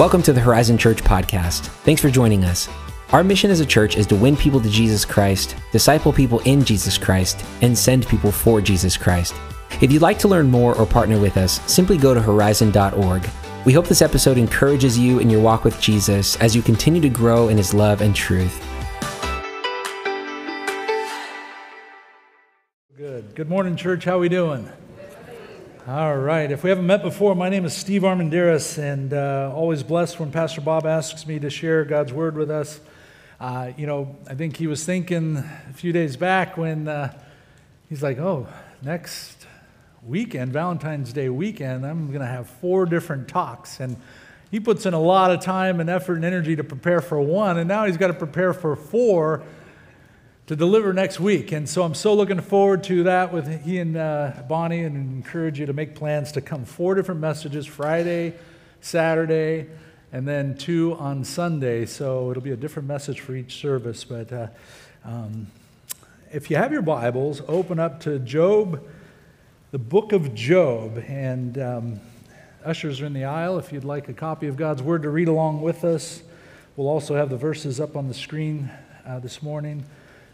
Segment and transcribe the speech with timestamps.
[0.00, 1.66] Welcome to the Horizon Church podcast.
[1.84, 2.70] Thanks for joining us.
[3.12, 6.64] Our mission as a church is to win people to Jesus Christ, disciple people in
[6.64, 9.34] Jesus Christ, and send people for Jesus Christ.
[9.82, 13.28] If you'd like to learn more or partner with us, simply go to horizon.org.
[13.66, 17.10] We hope this episode encourages you in your walk with Jesus as you continue to
[17.10, 18.58] grow in his love and truth.
[22.96, 23.34] Good.
[23.34, 24.06] Good morning, church.
[24.06, 24.66] How are we doing?
[25.88, 26.52] All right.
[26.52, 30.30] If we haven't met before, my name is Steve Armendariz, and uh, always blessed when
[30.30, 32.80] Pastor Bob asks me to share God's word with us.
[33.40, 37.18] Uh, you know, I think he was thinking a few days back when uh,
[37.88, 38.46] he's like, "Oh,
[38.82, 39.46] next
[40.06, 43.96] weekend, Valentine's Day weekend, I'm going to have four different talks," and
[44.50, 47.56] he puts in a lot of time and effort and energy to prepare for one,
[47.56, 49.42] and now he's got to prepare for four
[50.50, 51.52] to deliver next week.
[51.52, 55.60] And so I'm so looking forward to that with he and uh, Bonnie and encourage
[55.60, 58.34] you to make plans to come four different messages Friday,
[58.80, 59.68] Saturday,
[60.10, 61.86] and then two on Sunday.
[61.86, 64.02] So it'll be a different message for each service.
[64.02, 64.48] But uh,
[65.04, 65.46] um,
[66.32, 68.82] if you have your Bibles, open up to Job,
[69.70, 71.00] the book of Job.
[71.06, 72.00] And um,
[72.64, 75.28] ushers are in the aisle if you'd like a copy of God's Word to read
[75.28, 76.24] along with us.
[76.74, 78.68] We'll also have the verses up on the screen
[79.06, 79.84] uh, this morning.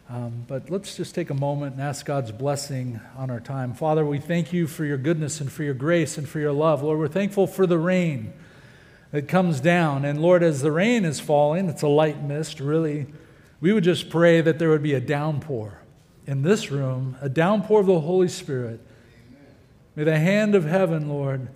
[0.08, 3.74] Um, but let's just take a moment and ask God's blessing on our time.
[3.74, 6.82] Father, we thank you for your goodness and for your grace and for your love.
[6.82, 8.32] Lord, we're thankful for the rain
[9.10, 10.04] that comes down.
[10.04, 13.06] And Lord, as the rain is falling, it's a light mist, really.
[13.60, 15.82] We would just pray that there would be a downpour
[16.24, 18.80] in this room, a downpour of the Holy Spirit.
[19.96, 21.48] May the hand of heaven, Lord,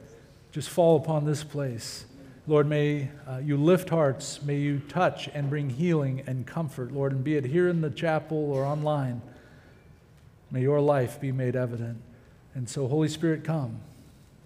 [0.51, 2.05] just fall upon this place.
[2.51, 4.43] Lord, may uh, you lift hearts.
[4.43, 7.91] May you touch and bring healing and comfort, Lord, and be it here in the
[7.91, 9.23] chapel or online.
[10.51, 12.03] May your life be made evident.
[12.57, 13.79] And so, Holy Spirit, come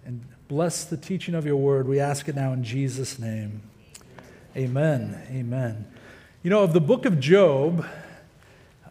[0.05, 1.87] and bless the teaching of your word.
[1.87, 3.63] We ask it now in Jesus' name.
[4.55, 5.19] Amen.
[5.31, 5.87] Amen.
[6.43, 7.87] You know, of the book of Job,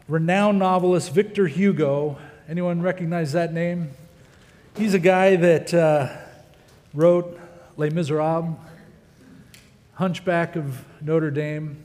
[0.09, 2.19] renowned novelist Victor Hugo,
[2.49, 3.93] anyone recognize that name?
[4.77, 6.09] He's a guy that uh,
[6.93, 7.39] wrote
[7.77, 8.57] Les Miserables
[9.95, 11.85] Hunchback of Notre Dame.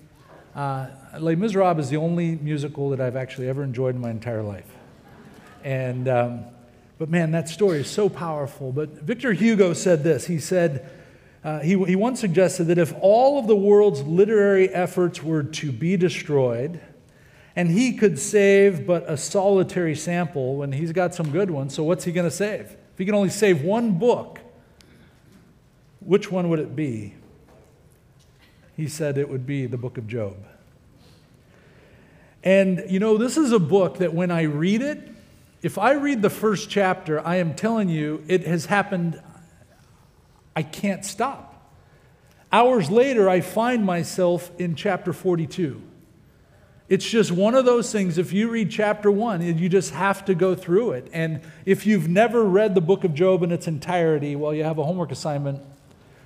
[0.56, 0.88] Uh,
[1.20, 4.66] Les Miserables is the only musical that I've actually ever enjoyed in my entire life.
[5.64, 6.46] And, um,
[6.98, 8.72] but man, that story is so powerful.
[8.72, 10.26] But Victor Hugo said this.
[10.26, 10.90] He said,
[11.44, 15.72] uh, he, he once suggested that if all of the world's literary efforts were to
[15.72, 16.82] be destroyed,
[17.56, 21.84] and he could save but a solitary sample when he's got some good ones, so
[21.84, 22.62] what's he going to save?
[22.72, 24.40] If he can only save one book,
[26.00, 27.14] which one would it be?
[28.80, 30.38] He said it would be the book of Job.
[32.44, 35.10] And you know, this is a book that when I read it,
[35.62, 39.22] if I read the first chapter, I am telling you, it has happened,
[40.56, 41.46] I can't stop.
[42.54, 45.82] Hours later, I find myself in chapter 42.
[46.88, 48.18] It's just one of those things.
[48.18, 51.10] If you read chapter one, you just have to go through it.
[51.12, 54.78] And if you've never read the book of Job in its entirety, well, you have
[54.78, 55.62] a homework assignment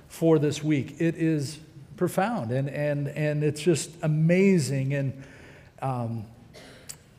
[0.06, 1.00] for this week.
[1.00, 1.58] It is
[1.96, 2.50] profound.
[2.50, 4.94] And, and, and it's just amazing.
[4.94, 5.22] And
[5.80, 6.26] um,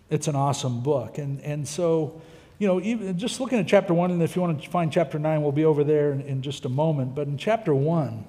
[0.09, 1.17] it's an awesome book.
[1.17, 2.21] And, and so
[2.57, 5.19] you know even just looking at chapter one and if you want to find chapter
[5.19, 7.15] nine we'll be over there in, in just a moment.
[7.15, 8.25] But in chapter one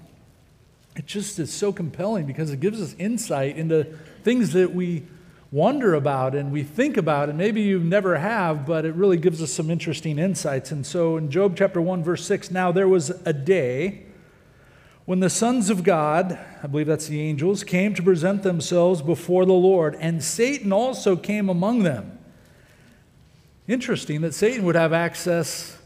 [0.96, 3.84] it just is so compelling because it gives us insight into
[4.24, 5.04] things that we
[5.52, 9.40] wonder about and we think about and maybe you never have but it really gives
[9.42, 10.72] us some interesting insights.
[10.72, 14.05] And so in job chapter 1 verse 6 now there was a day
[15.06, 19.46] when the sons of God, I believe that's the angels, came to present themselves before
[19.46, 22.18] the Lord, and Satan also came among them.
[23.68, 25.78] Interesting that Satan would have access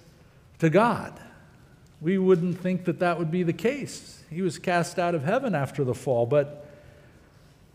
[0.58, 1.18] to God.
[2.00, 4.22] We wouldn't think that that would be the case.
[4.30, 6.66] He was cast out of heaven after the fall, but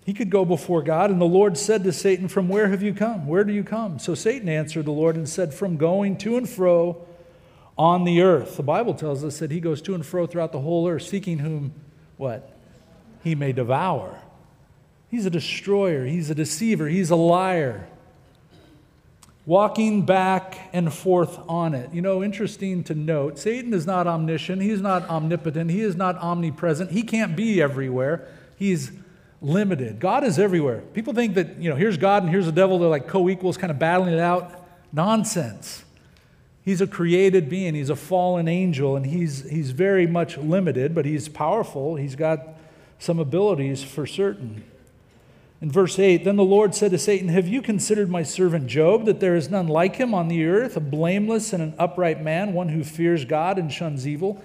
[0.03, 1.11] he could go before God.
[1.11, 3.27] And the Lord said to Satan, From where have you come?
[3.27, 3.99] Where do you come?
[3.99, 7.05] So Satan answered the Lord and said, From going to and fro
[7.77, 8.57] on the earth.
[8.57, 11.39] The Bible tells us that he goes to and fro throughout the whole earth, seeking
[11.39, 11.73] whom,
[12.17, 12.51] what?
[13.23, 14.19] He may devour.
[15.09, 17.87] He's a destroyer, he's a deceiver, he's a liar.
[19.45, 21.93] Walking back and forth on it.
[21.93, 26.17] You know, interesting to note, Satan is not omniscient, he's not omnipotent, he is not
[26.17, 28.27] omnipresent, he can't be everywhere.
[28.57, 28.91] He's
[29.41, 29.99] limited.
[29.99, 30.81] God is everywhere.
[30.93, 33.55] People think that, you know, here's God and here's the devil, they're like co equals,
[33.55, 34.67] kind of battling it out.
[34.91, 35.84] Nonsense.
[36.65, 41.05] He's a created being, he's a fallen angel, and he's, he's very much limited, but
[41.05, 41.95] he's powerful.
[41.95, 42.39] He's got
[42.97, 44.63] some abilities for certain.
[45.61, 49.05] In verse 8, then the Lord said to Satan, Have you considered my servant Job,
[49.05, 52.53] that there is none like him on the earth, a blameless and an upright man,
[52.53, 54.43] one who fears God and shuns evil?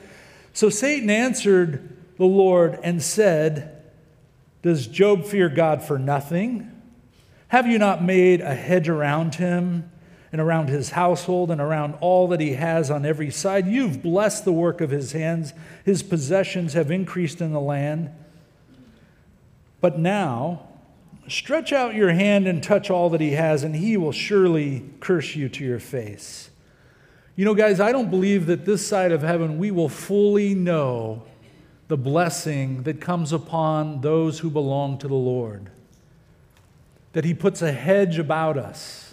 [0.52, 3.82] So Satan answered the Lord and said,
[4.62, 6.70] Does Job fear God for nothing?
[7.48, 9.90] Have you not made a hedge around him
[10.32, 13.66] and around his household and around all that he has on every side?
[13.66, 15.52] You've blessed the work of his hands,
[15.84, 18.10] his possessions have increased in the land.
[19.80, 20.68] But now,
[21.28, 25.34] stretch out your hand and touch all that he has, and he will surely curse
[25.34, 26.50] you to your face.
[27.36, 31.22] You know, guys, I don't believe that this side of heaven we will fully know
[31.88, 35.70] the blessing that comes upon those who belong to the Lord.
[37.14, 39.09] That He puts a hedge about us.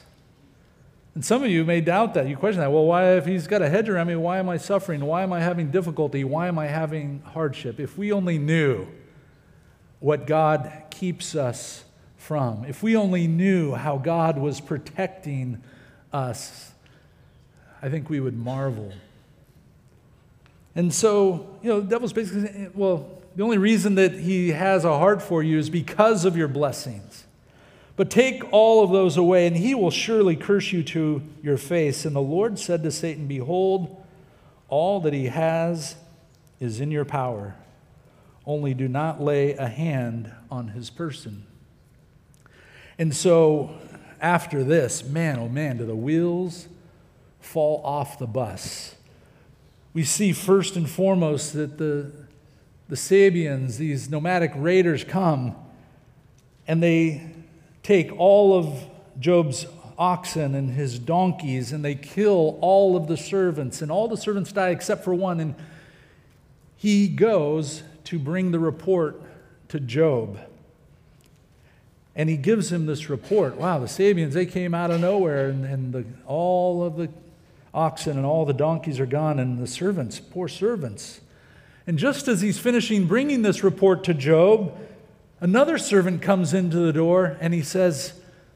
[1.17, 2.27] And some of you may doubt that.
[2.27, 2.71] You question that.
[2.71, 5.03] Well, why, if He's got a hedge around me, why am I suffering?
[5.03, 6.23] Why am I having difficulty?
[6.23, 7.79] Why am I having hardship?
[7.79, 8.85] If we only knew
[9.99, 11.85] what God keeps us
[12.17, 15.63] from, if we only knew how God was protecting
[16.13, 16.71] us,
[17.81, 18.93] I think we would marvel.
[20.75, 24.85] And so, you know, the devil's basically saying, well, the only reason that he has
[24.85, 27.25] a heart for you is because of your blessings.
[27.97, 32.05] But take all of those away, and he will surely curse you to your face.
[32.05, 34.01] And the Lord said to Satan, Behold,
[34.69, 35.95] all that he has
[36.61, 37.55] is in your power.
[38.45, 41.45] Only do not lay a hand on his person.
[42.97, 43.77] And so,
[44.21, 46.69] after this, man, oh man, do the wheels
[47.41, 48.95] fall off the bus
[49.97, 52.11] we see first and foremost that the,
[52.87, 55.55] the Sabeans, these nomadic raiders, come
[56.67, 57.31] and they
[57.87, 58.85] take all of
[59.17, 59.65] Job's
[59.97, 64.51] oxen and his donkeys and they kill all of the servants, and all the servants
[64.51, 65.39] die except for one.
[65.39, 65.55] And
[66.75, 69.21] he goes to bring the report
[69.69, 70.37] to Job.
[72.13, 73.55] And he gives him this report.
[73.55, 77.07] Wow, the Sabeans, they came out of nowhere, and, and the, all of the
[77.73, 81.21] oxen and all the donkeys are gone, and the servants, poor servants.
[81.85, 84.77] And just as he's finishing bringing this report to Job,
[85.39, 88.13] another servant comes into the door and he says,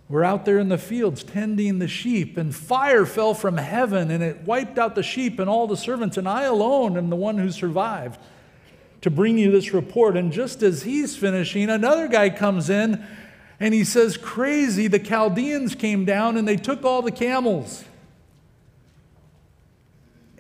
[0.10, 4.24] We're out there in the fields tending the sheep, and fire fell from heaven and
[4.24, 7.38] it wiped out the sheep and all the servants, and I alone am the one
[7.38, 8.20] who survived
[9.02, 10.16] to bring you this report.
[10.16, 13.04] And just as he's finishing, another guy comes in
[13.60, 17.84] and he says, Crazy, the Chaldeans came down and they took all the camels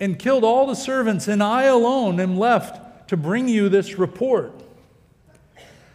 [0.01, 4.60] and killed all the servants, and I alone am left to bring you this report.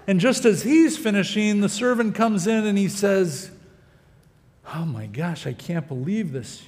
[0.07, 3.51] And just as he's finishing, the servant comes in and he says,
[4.75, 6.63] Oh my gosh, I can't believe this.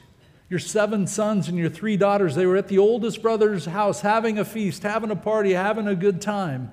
[0.51, 4.39] Your seven sons and your three daughters, they were at the oldest brother's house having
[4.39, 6.71] a feast, having a party, having a good time.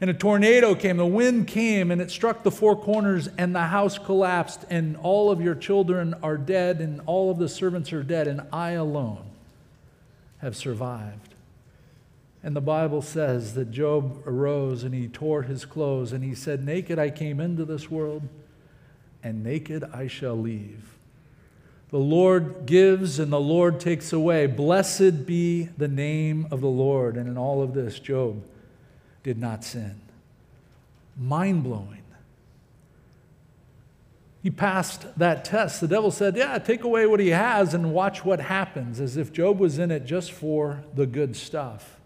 [0.00, 3.62] And a tornado came, the wind came, and it struck the four corners, and the
[3.62, 8.02] house collapsed, and all of your children are dead, and all of the servants are
[8.02, 9.24] dead, and I alone
[10.38, 11.33] have survived.
[12.44, 16.62] And the Bible says that Job arose and he tore his clothes and he said,
[16.62, 18.28] Naked I came into this world,
[19.22, 20.94] and naked I shall leave.
[21.88, 24.46] The Lord gives and the Lord takes away.
[24.46, 27.16] Blessed be the name of the Lord.
[27.16, 28.44] And in all of this, Job
[29.22, 29.98] did not sin.
[31.16, 32.02] Mind blowing.
[34.42, 35.80] He passed that test.
[35.80, 39.32] The devil said, Yeah, take away what he has and watch what happens, as if
[39.32, 41.98] Job was in it just for the good stuff.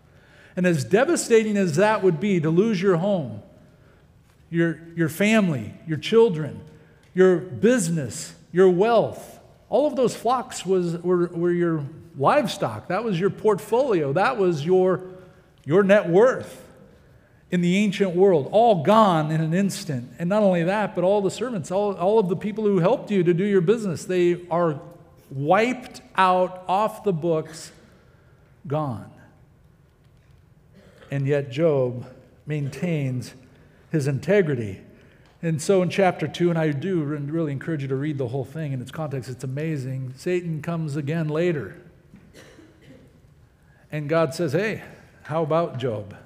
[0.56, 3.42] And as devastating as that would be to lose your home,
[4.50, 6.60] your, your family, your children,
[7.14, 9.38] your business, your wealth,
[9.68, 11.84] all of those flocks was, were, were your
[12.16, 12.88] livestock.
[12.88, 14.12] That was your portfolio.
[14.12, 15.02] That was your,
[15.64, 16.64] your net worth
[17.50, 20.10] in the ancient world, all gone in an instant.
[20.18, 23.10] And not only that, but all the servants, all, all of the people who helped
[23.10, 24.80] you to do your business, they are
[25.30, 27.72] wiped out off the books,
[28.66, 29.10] gone.
[31.10, 32.06] And yet, Job
[32.46, 33.34] maintains
[33.90, 34.80] his integrity.
[35.40, 38.44] And so in chapter 2, and I do really encourage you to read the whole
[38.44, 40.14] thing in its context, it's amazing.
[40.16, 41.76] Satan comes again later.
[43.90, 44.82] And God says, Hey,
[45.22, 46.16] how about Job?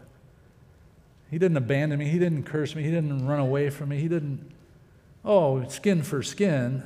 [1.30, 2.08] He didn't abandon me.
[2.08, 2.82] He didn't curse me.
[2.82, 3.98] He didn't run away from me.
[3.98, 4.50] He didn't,
[5.24, 6.82] oh, skin for skin.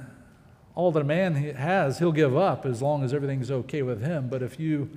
[0.75, 4.29] All that a man has, he'll give up as long as everything's okay with him.
[4.29, 4.91] But if you,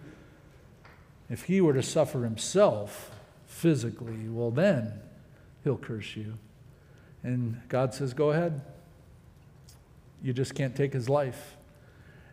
[1.30, 3.12] if he were to suffer himself
[3.46, 4.94] physically, well, then
[5.64, 6.38] he'll curse you.
[7.24, 8.62] And God says, go ahead.
[10.22, 11.56] You just can't take his life.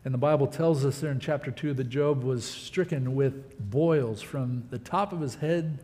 [0.04, 4.22] And the Bible tells us there in chapter 2 that Job was stricken with boils
[4.22, 5.80] from the top of his head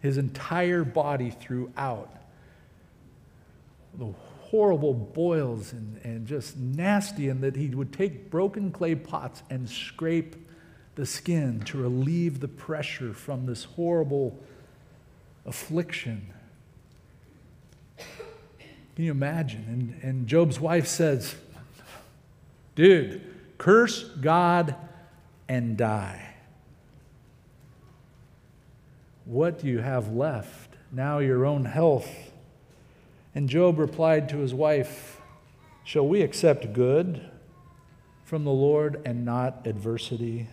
[0.00, 2.14] his entire body throughout.
[3.98, 9.42] The horrible boils and, and just nasty, and that he would take broken clay pots
[9.50, 10.36] and scrape
[10.96, 14.36] the skin to relieve the pressure from this horrible
[15.44, 16.32] affliction.
[17.96, 19.64] Can you imagine?
[19.68, 21.36] And, and Job's wife says,
[22.74, 23.22] Dude,
[23.58, 24.74] curse God
[25.48, 26.34] and die.
[29.26, 30.76] What do you have left?
[30.90, 32.08] Now your own health.
[33.34, 35.20] And Job replied to his wife,
[35.84, 37.28] Shall we accept good
[38.24, 40.48] from the Lord and not adversity?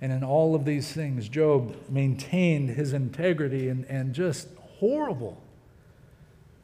[0.00, 4.48] And in all of these things, Job maintained his integrity and, and just
[4.78, 5.40] horrible.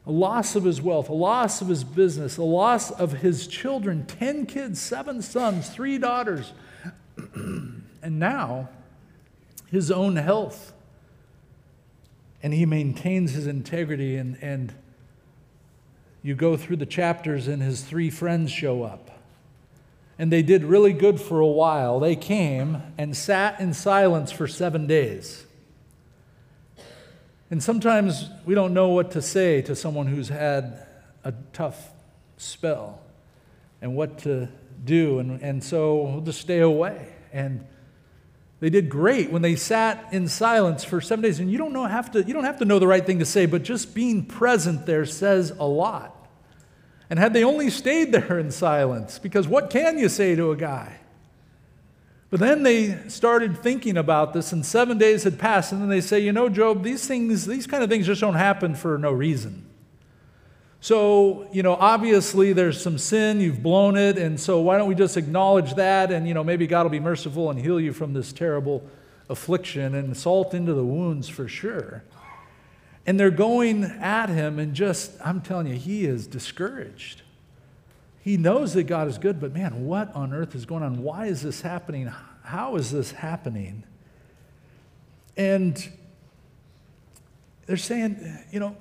[0.05, 4.05] A loss of his wealth, a loss of his business, a loss of his children
[4.05, 6.53] 10 kids, seven sons, three daughters,
[7.35, 8.69] and now
[9.69, 10.73] his own health
[12.43, 14.15] and he maintains his integrity.
[14.15, 14.73] And, and
[16.23, 19.09] you go through the chapters, and his three friends show up.
[20.21, 21.99] And they did really good for a while.
[21.99, 25.47] They came and sat in silence for seven days.
[27.49, 30.85] And sometimes we don't know what to say to someone who's had
[31.23, 31.89] a tough
[32.37, 33.01] spell
[33.81, 34.47] and what to
[34.85, 35.17] do.
[35.17, 37.15] And, and so we'll just stay away.
[37.33, 37.65] And
[38.59, 41.39] they did great when they sat in silence for seven days.
[41.39, 43.25] And you don't, know, have to, you don't have to know the right thing to
[43.25, 46.20] say, but just being present there says a lot.
[47.11, 50.55] And had they only stayed there in silence, because what can you say to a
[50.55, 50.95] guy?
[52.29, 55.99] But then they started thinking about this, and seven days had passed, and then they
[55.99, 59.11] say, You know, Job, these things, these kind of things just don't happen for no
[59.11, 59.65] reason.
[60.79, 64.95] So, you know, obviously there's some sin, you've blown it, and so why don't we
[64.95, 68.13] just acknowledge that and, you know, maybe God will be merciful and heal you from
[68.13, 68.89] this terrible
[69.29, 72.03] affliction and salt into the wounds for sure.
[73.05, 77.23] And they're going at him and just, I'm telling you, he is discouraged.
[78.23, 81.01] He knows that God is good, but man, what on earth is going on?
[81.01, 82.11] Why is this happening?
[82.43, 83.83] How is this happening?
[85.35, 85.91] And
[87.65, 88.77] they're saying, you know,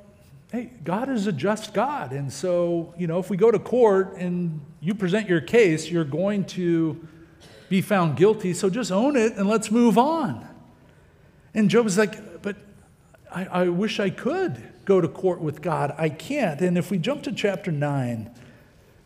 [0.53, 2.13] hey, God is a just God.
[2.13, 6.05] And so, you know, if we go to court and you present your case, you're
[6.05, 7.01] going to
[7.71, 8.53] be found guilty.
[8.53, 10.47] So just own it and let's move on.
[11.55, 12.15] And Job is like,
[13.33, 15.95] I, I wish I could go to court with God.
[15.97, 16.61] I can't.
[16.61, 18.31] And if we jump to chapter 9,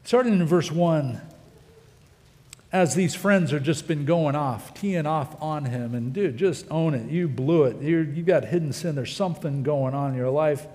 [0.04, 1.21] starting in verse 1,
[2.73, 6.66] as these friends are just been going off, teeing off on him, and dude, just
[6.71, 7.09] own it.
[7.09, 7.81] You blew it.
[7.81, 8.97] You're, you got hidden sin.
[8.97, 10.66] There's something going on in your life.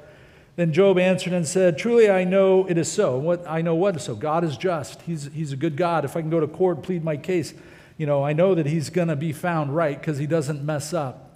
[0.55, 3.17] Then Job answered and said, Truly I know it is so.
[3.17, 4.15] What I know what is so.
[4.15, 5.01] God is just.
[5.01, 6.05] He's, he's a good God.
[6.05, 7.53] If I can go to court, plead my case,
[7.97, 11.28] you know, I know that he's to be found right because he doesn't mess up.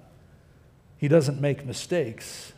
[1.03, 2.53] He doesn't make mistakes.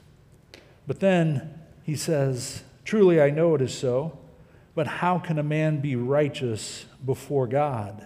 [0.85, 4.19] But then he says, Truly I know it is so,
[4.75, 8.05] but how can a man be righteous before God?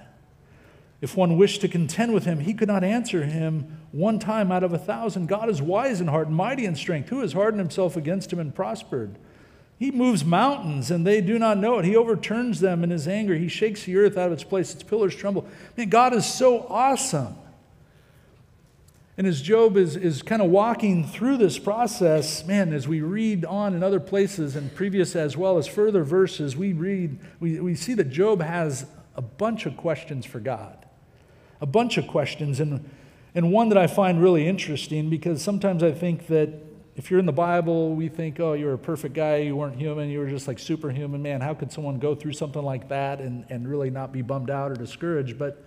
[1.02, 4.64] If one wished to contend with him, he could not answer him one time out
[4.64, 5.28] of a thousand.
[5.28, 7.10] God is wise in heart and mighty in strength.
[7.10, 9.18] Who has hardened himself against him and prospered?
[9.78, 11.86] He moves mountains and they do not know it.
[11.86, 13.36] He overturns them in his anger.
[13.36, 14.74] He shakes the earth out of its place.
[14.74, 15.46] Its pillars tremble.
[15.76, 17.36] Man, God is so awesome.
[19.20, 23.46] And as Job is, is kind of walking through this process, man, as we read
[23.46, 27.76] on in other places and previous as well as further verses, we read, we, we
[27.76, 30.80] see that Job has a bunch of questions for God
[31.62, 32.90] a bunch of questions, and,
[33.36, 36.50] and one that I find really interesting because sometimes I think that
[36.96, 40.10] if you're in the Bible, we think, oh, you're a perfect guy, you weren't human,
[40.10, 41.22] you were just like superhuman.
[41.22, 44.50] Man, how could someone go through something like that and, and really not be bummed
[44.50, 45.38] out or discouraged?
[45.38, 45.64] But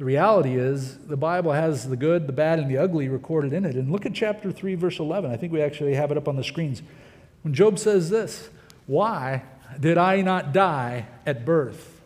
[0.00, 3.66] the reality is, the Bible has the good, the bad, and the ugly recorded in
[3.66, 3.76] it.
[3.76, 5.30] And look at chapter 3, verse 11.
[5.30, 6.80] I think we actually have it up on the screens.
[7.42, 8.48] When Job says this,
[8.86, 9.42] Why
[9.78, 12.00] did I not die at birth?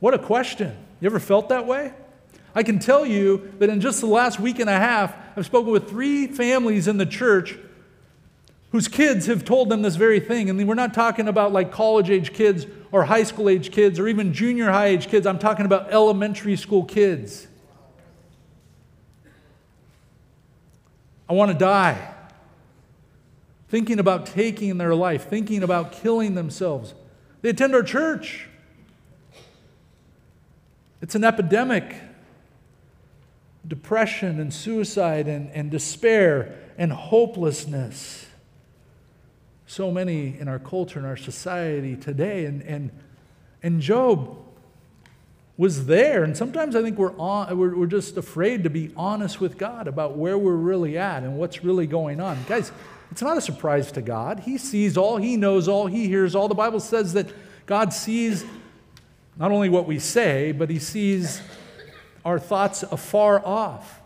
[0.00, 0.76] What a question.
[1.00, 1.94] You ever felt that way?
[2.54, 5.72] I can tell you that in just the last week and a half, I've spoken
[5.72, 7.56] with three families in the church
[8.70, 10.50] whose kids have told them this very thing.
[10.50, 14.08] And we're not talking about like college age kids or high school age kids or
[14.08, 15.26] even junior high age kids.
[15.26, 17.46] I'm talking about elementary school kids.
[21.28, 22.14] I want to die.
[23.68, 26.94] Thinking about taking their life, thinking about killing themselves.
[27.42, 28.48] They attend our church.
[31.00, 31.94] It's an epidemic.
[33.66, 38.27] Depression and suicide and, and despair and hopelessness.
[39.68, 42.46] So many in our culture, and our society today.
[42.46, 42.90] And, and,
[43.62, 44.36] and Job
[45.58, 46.24] was there.
[46.24, 49.86] And sometimes I think we're, on, we're, we're just afraid to be honest with God
[49.86, 52.38] about where we're really at and what's really going on.
[52.48, 52.72] Guys,
[53.10, 54.40] it's not a surprise to God.
[54.40, 56.48] He sees all, He knows all, He hears all.
[56.48, 57.28] The Bible says that
[57.66, 58.46] God sees
[59.36, 61.42] not only what we say, but he sees
[62.24, 64.00] our thoughts afar off.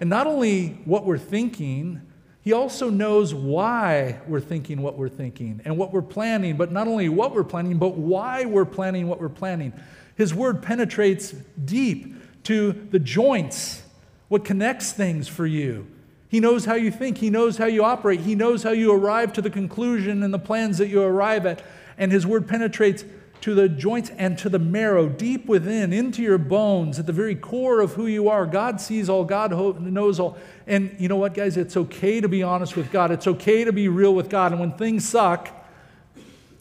[0.00, 2.02] And not only what we're thinking,
[2.42, 6.88] He also knows why we're thinking what we're thinking and what we're planning, but not
[6.88, 9.72] only what we're planning, but why we're planning what we're planning.
[10.16, 11.30] His word penetrates
[11.64, 13.82] deep to the joints,
[14.28, 15.86] what connects things for you.
[16.28, 19.32] He knows how you think, He knows how you operate, He knows how you arrive
[19.34, 21.62] to the conclusion and the plans that you arrive at.
[21.96, 23.04] And His word penetrates
[23.42, 27.34] to the joints and to the marrow, deep within, into your bones, at the very
[27.34, 28.46] core of who you are.
[28.46, 30.38] God sees all, God knows all.
[30.68, 31.56] And you know what, guys?
[31.56, 34.52] It's okay to be honest with God, it's okay to be real with God.
[34.52, 35.48] And when things suck,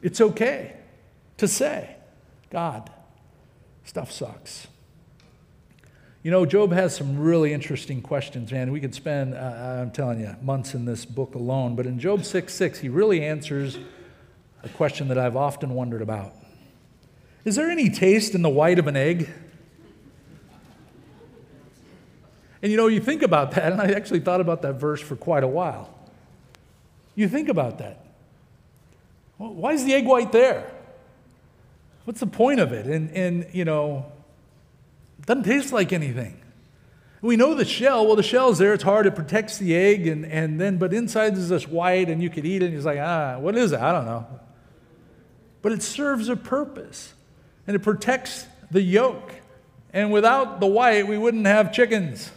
[0.02, 0.76] it's okay
[1.38, 1.96] to say,
[2.50, 2.90] God,
[3.84, 4.68] stuff sucks.
[6.24, 8.72] You know, Job has some really interesting questions, man.
[8.72, 11.76] We could spend, uh, I'm telling you, months in this book alone.
[11.76, 13.78] But in Job 6 6, he really answers
[14.64, 16.34] a question that I've often wondered about.
[17.44, 19.30] Is there any taste in the white of an egg?
[22.62, 25.16] And you know, you think about that, and I actually thought about that verse for
[25.16, 25.94] quite a while.
[27.16, 28.06] You think about that.
[29.38, 30.72] Well, why is the egg white there?
[32.06, 32.86] What's the point of it?
[32.86, 34.12] And, and you know,
[35.20, 36.40] it doesn't taste like anything.
[37.22, 38.06] We know the shell.
[38.06, 38.74] Well, the shell's there.
[38.74, 39.06] It's hard.
[39.06, 42.46] It protects the egg, and, and then, but inside is this white, and you could
[42.46, 42.68] eat it.
[42.68, 43.80] And he's like, ah, what is it?
[43.80, 44.28] I don't know.
[45.62, 47.14] But it serves a purpose
[47.68, 49.34] and it protects the yolk.
[49.94, 52.32] And without the white, we wouldn't have chickens.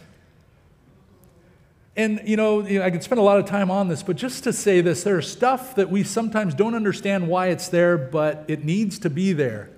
[1.95, 4.51] And you know, I could spend a lot of time on this, but just to
[4.51, 8.99] say this, there's stuff that we sometimes don't understand why it's there, but it needs
[8.99, 9.69] to be there.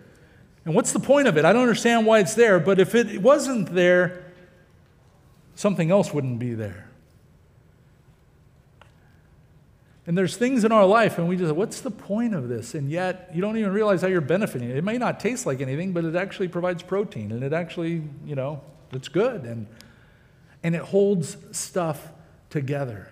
[0.65, 1.45] And what's the point of it?
[1.45, 4.25] I don't understand why it's there, but if it wasn't there,
[5.55, 6.86] something else wouldn't be there.
[10.07, 12.75] And there's things in our life, and we just, what's the point of this?
[12.75, 14.69] And yet, you don't even realize how you're benefiting.
[14.69, 18.35] It may not taste like anything, but it actually provides protein, and it actually, you
[18.35, 18.61] know,
[18.93, 19.43] it's good.
[19.43, 19.67] And,
[20.63, 22.07] and it holds stuff
[22.49, 23.11] together.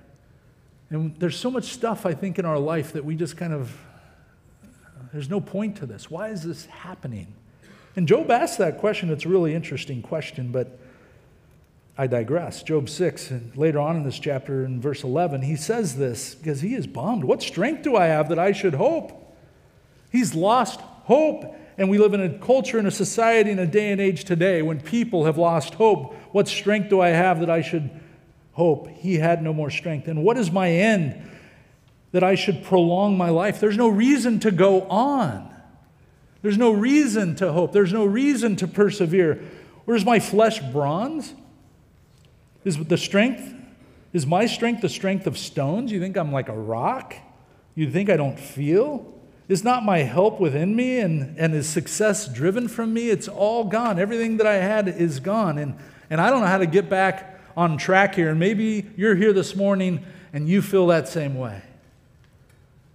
[0.89, 3.77] And there's so much stuff, I think, in our life that we just kind of,
[5.11, 6.09] there's no point to this.
[6.09, 7.33] Why is this happening?
[7.97, 9.09] And Job asked that question.
[9.09, 10.79] It's a really interesting question, but
[11.97, 12.61] I digress.
[12.61, 16.59] Job 6, and later on in this chapter, in verse 11, he says this because
[16.59, 17.23] he is bummed.
[17.23, 19.13] What strength do I have that I should hope?
[20.11, 21.55] He's lost hope.
[21.77, 24.61] And we live in a culture and a society in a day and age today
[24.61, 26.15] when people have lost hope.
[26.31, 27.89] What strength do I have that I should
[28.53, 28.87] hope?
[28.87, 30.07] He had no more strength.
[30.07, 31.29] And what is my end
[32.13, 33.59] that I should prolong my life?
[33.59, 35.53] There's no reason to go on.
[36.41, 37.73] There's no reason to hope.
[37.73, 39.41] There's no reason to persevere.
[39.83, 41.33] Where's my flesh bronze?
[42.65, 43.53] Is the strength,
[44.11, 45.91] is my strength the strength of stones?
[45.91, 47.15] You think I'm like a rock?
[47.75, 49.13] You think I don't feel?
[49.47, 53.11] Is not my help within me and, and is success driven from me?
[53.11, 53.99] It's all gone.
[53.99, 55.59] Everything that I had is gone.
[55.59, 55.77] And,
[56.09, 58.29] and I don't know how to get back on track here.
[58.31, 61.61] And maybe you're here this morning and you feel that same way.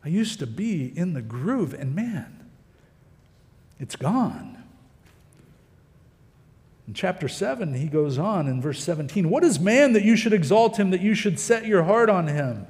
[0.04, 2.50] I used to be in the groove, and man,
[3.78, 4.59] it's gone.
[6.90, 10.32] In chapter 7, he goes on in verse 17 What is man that you should
[10.32, 12.66] exalt him, that you should set your heart on him,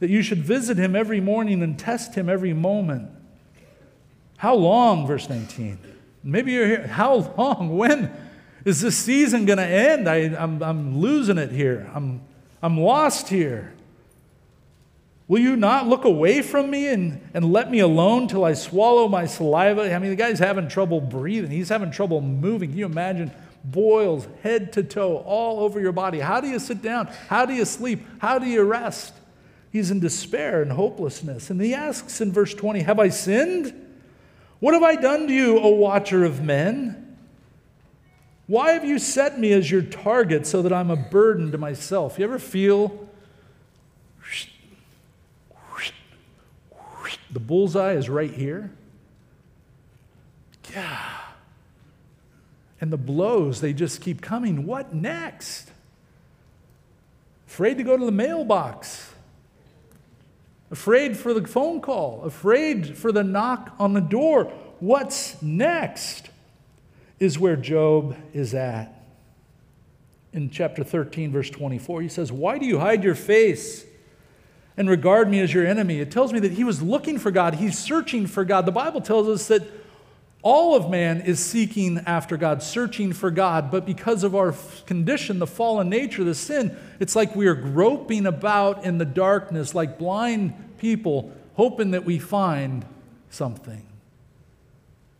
[0.00, 3.08] that you should visit him every morning and test him every moment?
[4.36, 5.78] How long, verse 19?
[6.24, 6.86] Maybe you're here.
[6.88, 7.68] How long?
[7.78, 8.10] When
[8.64, 10.08] is this season going to end?
[10.08, 11.88] I, am I'm, I'm losing it here.
[11.94, 12.20] I'm,
[12.64, 13.74] I'm lost here.
[15.28, 19.06] Will you not look away from me and, and let me alone till I swallow
[19.06, 19.94] my saliva?
[19.94, 21.52] I mean, the guy's having trouble breathing.
[21.52, 22.70] He's having trouble moving.
[22.70, 23.30] Can you imagine
[23.64, 26.20] boils head to toe all over your body.
[26.20, 27.06] How do you sit down?
[27.28, 28.04] How do you sleep?
[28.18, 29.14] How do you rest?
[29.70, 31.48] He's in despair and hopelessness.
[31.48, 33.74] And he asks in verse 20, Have I sinned?
[34.60, 37.16] What have I done to you, O watcher of men?
[38.46, 42.18] Why have you set me as your target so that I'm a burden to myself?
[42.18, 43.08] You ever feel
[47.30, 48.70] the bullseye is right here?
[50.70, 51.31] Yeah
[52.82, 54.66] and the blows, they just keep coming.
[54.66, 55.70] What next?
[57.46, 59.14] Afraid to go to the mailbox.
[60.68, 62.24] Afraid for the phone call.
[62.24, 64.46] Afraid for the knock on the door.
[64.80, 66.28] What's next?
[67.20, 68.92] Is where Job is at.
[70.32, 73.86] In chapter 13, verse 24, he says, Why do you hide your face?
[74.74, 76.00] and regard me as your enemy.
[76.00, 77.56] It tells me that he was looking for God.
[77.56, 78.64] He's searching for God.
[78.64, 79.62] The Bible tells us that
[80.42, 84.52] all of man is seeking after God, searching for God, but because of our
[84.86, 89.72] condition, the fallen nature, the sin, it's like we are groping about in the darkness
[89.72, 92.84] like blind people, hoping that we find
[93.30, 93.86] something,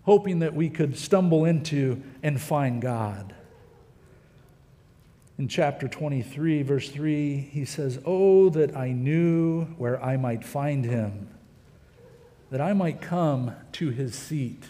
[0.03, 3.33] hoping that we could stumble into and find God.
[5.39, 10.85] In chapter 23, verse 3, he says, Oh, that I knew where I might find
[10.85, 11.29] him,
[12.51, 14.65] that I might come to his seat.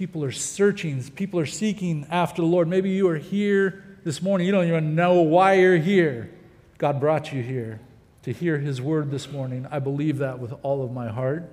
[0.00, 2.68] People are searching, people are seeking after the Lord.
[2.68, 6.30] Maybe you are here this morning, you don't even know why you're here.
[6.78, 7.80] God brought you here
[8.22, 9.66] to hear his word this morning.
[9.70, 11.52] I believe that with all of my heart.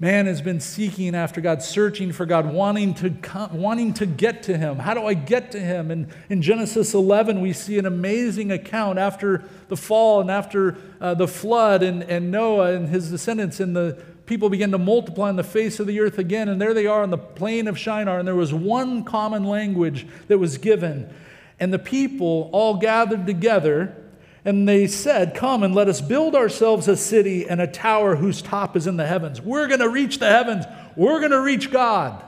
[0.00, 4.42] Man has been seeking after God, searching for God, wanting to, come, wanting to get
[4.42, 4.80] to Him.
[4.80, 5.92] How do I get to Him?
[5.92, 11.14] And in Genesis 11, we see an amazing account after the fall and after uh,
[11.14, 15.36] the flood and, and Noah and his descendants, in the people began to multiply on
[15.36, 16.48] the face of the earth again.
[16.48, 20.06] And there they are on the plain of Shinar, and there was one common language
[20.28, 21.12] that was given.
[21.60, 23.96] And the people all gathered together
[24.44, 28.42] and they said, Come and let us build ourselves a city and a tower whose
[28.42, 29.40] top is in the heavens.
[29.40, 30.64] We're going to reach the heavens.
[30.96, 32.22] We're going to reach God.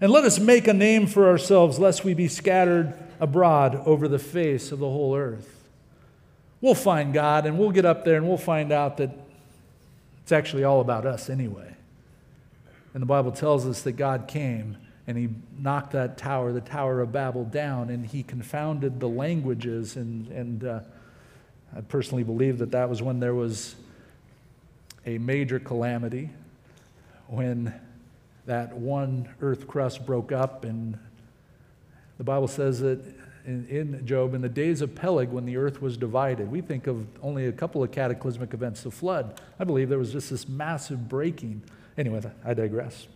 [0.00, 4.18] And let us make a name for ourselves, lest we be scattered abroad over the
[4.18, 5.68] face of the whole earth.
[6.60, 9.10] We'll find God and we'll get up there and we'll find out that
[10.22, 11.74] it's actually all about us anyway.
[12.94, 17.00] And the Bible tells us that God came and he knocked that tower, the Tower
[17.00, 19.96] of Babel, down, and he confounded the languages.
[19.96, 20.80] And, and uh,
[21.76, 23.74] I personally believe that that was when there was
[25.04, 26.30] a major calamity,
[27.26, 27.74] when
[28.46, 30.64] that one earth crust broke up.
[30.64, 30.98] And
[32.18, 33.00] the Bible says that
[33.44, 36.86] in, in Job, in the days of Peleg, when the earth was divided, we think
[36.86, 39.40] of only a couple of cataclysmic events, the flood.
[39.58, 41.62] I believe there was just this massive breaking.
[41.96, 43.06] Anyway, I digress.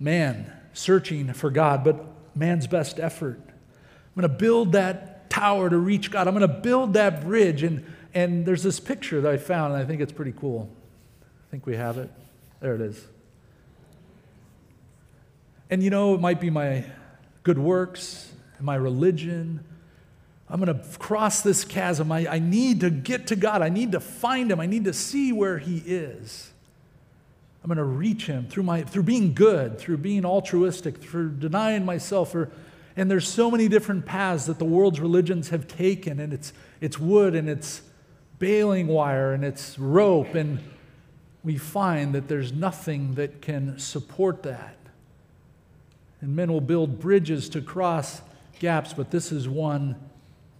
[0.00, 2.02] man searching for God, but
[2.34, 3.38] man's best effort.
[3.38, 6.26] I'm going to build that tower to reach God.
[6.26, 7.62] I'm going to build that bridge.
[7.62, 10.68] And, and there's this picture that I found, and I think it's pretty cool.
[11.22, 12.10] I think we have it.
[12.60, 13.06] There it is.
[15.70, 16.84] And you know, it might be my
[17.42, 19.64] good works, and my religion.
[20.48, 22.10] I'm going to cross this chasm.
[22.10, 23.62] I, I need to get to God.
[23.62, 24.60] I need to find Him.
[24.60, 26.50] I need to see where He is.
[27.62, 31.84] I'm going to reach him through, my, through being good, through being altruistic, through denying
[31.84, 32.34] myself.
[32.34, 32.50] Or,
[32.96, 36.98] and there's so many different paths that the world's religions have taken, and it's, it's
[36.98, 37.82] wood, and it's
[38.38, 40.58] baling wire, and it's rope, and
[41.44, 44.76] we find that there's nothing that can support that.
[46.20, 48.22] And men will build bridges to cross
[48.58, 49.96] gaps, but this is one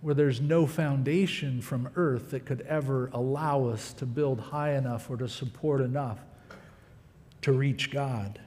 [0.00, 5.10] where there's no foundation from earth that could ever allow us to build high enough
[5.10, 6.18] or to support enough
[7.42, 8.40] to reach God.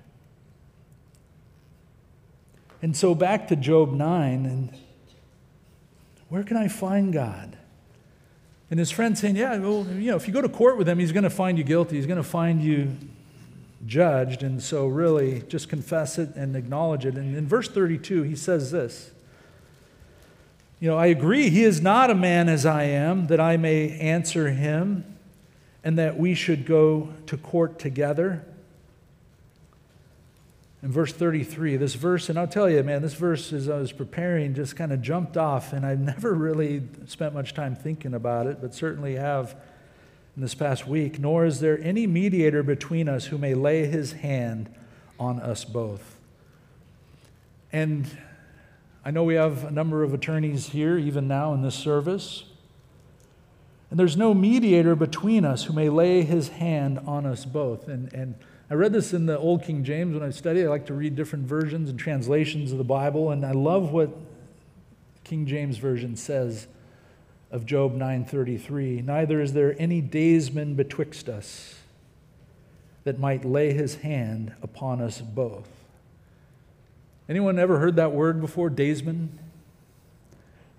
[2.81, 4.77] And so back to Job 9, and
[6.29, 7.57] where can I find God?
[8.69, 10.97] And his friend saying, Yeah, well, you know, if you go to court with him,
[10.97, 11.95] he's going to find you guilty.
[11.95, 12.97] He's going to find you
[13.85, 14.43] judged.
[14.43, 17.15] And so, really, just confess it and acknowledge it.
[17.15, 19.11] And in verse 32, he says this
[20.79, 23.97] You know, I agree, he is not a man as I am, that I may
[23.99, 25.05] answer him,
[25.83, 28.43] and that we should go to court together
[30.83, 33.93] in verse 33, this verse, and I'll tell you, man, this verse, as I was
[33.93, 38.47] preparing, just kind of jumped off, and I've never really spent much time thinking about
[38.47, 39.55] it, but certainly have
[40.35, 41.19] in this past week.
[41.19, 44.73] Nor is there any mediator between us who may lay his hand
[45.19, 46.17] on us both.
[47.71, 48.09] And
[49.05, 52.43] I know we have a number of attorneys here, even now in this service.
[53.89, 57.87] And there's no mediator between us who may lay his hand on us both.
[57.87, 58.35] And, and
[58.69, 60.63] I read this in the Old King James when I study.
[60.63, 64.09] I like to read different versions and translations of the Bible, and I love what
[65.23, 66.67] King James Version says
[67.53, 69.03] of Job 9:33.
[69.03, 71.79] Neither is there any daysman betwixt us
[73.03, 75.69] that might lay his hand upon us both.
[77.29, 79.37] Anyone ever heard that word before, daysman?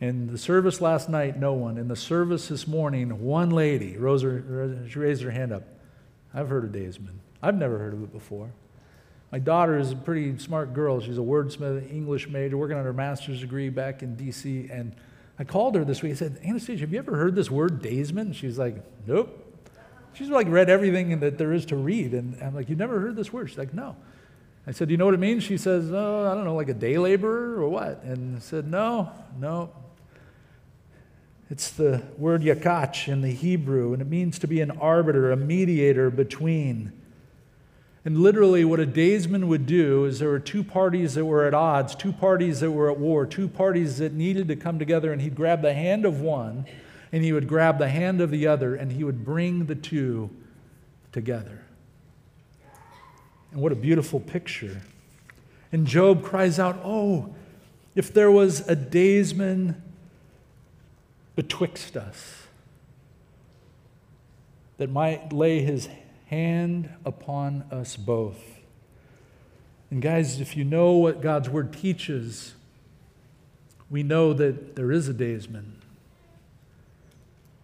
[0.00, 1.78] In the service last night, no one.
[1.78, 5.62] In the service this morning, one lady rose her, she raised her hand up.
[6.34, 7.20] I've heard of daysman.
[7.40, 8.50] I've never heard of it before.
[9.30, 11.00] My daughter is a pretty smart girl.
[11.00, 14.68] She's a wordsmith, English major, working on her master's degree back in D.C.
[14.70, 14.94] And
[15.38, 16.12] I called her this week.
[16.12, 18.32] I said, Anastasia, have you ever heard this word, daysman?
[18.32, 19.40] She's like, nope.
[20.12, 22.12] She's like read everything that there is to read.
[22.12, 23.48] And I'm like, you've never heard this word?
[23.48, 23.96] She's like, no.
[24.66, 25.42] I said, do you know what it means?
[25.42, 28.02] She says, oh, I don't know, like a day laborer or what?
[28.04, 29.70] And I said, no, no.
[31.50, 35.36] It's the word yakach in the Hebrew, and it means to be an arbiter, a
[35.36, 36.92] mediator between
[38.04, 41.54] and literally, what a daysman would do is there were two parties that were at
[41.54, 45.22] odds, two parties that were at war, two parties that needed to come together, and
[45.22, 46.66] he'd grab the hand of one
[47.14, 50.28] and he would grab the hand of the other and he would bring the two
[51.12, 51.62] together.
[53.52, 54.82] And what a beautiful picture.
[55.70, 57.32] And Job cries out, Oh,
[57.94, 59.80] if there was a daysman
[61.36, 62.48] betwixt us
[64.78, 65.88] that might lay his
[66.26, 68.40] hand upon us both.
[69.90, 72.54] And guys, if you know what God's word teaches,
[73.90, 75.80] we know that there is a daysman.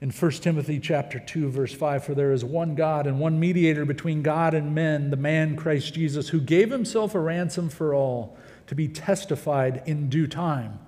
[0.01, 3.85] In 1 Timothy chapter 2 verse 5 for there is one God and one mediator
[3.85, 8.39] between God and men the man Christ Jesus who gave himself a ransom for all
[8.67, 10.79] to be testified in due time.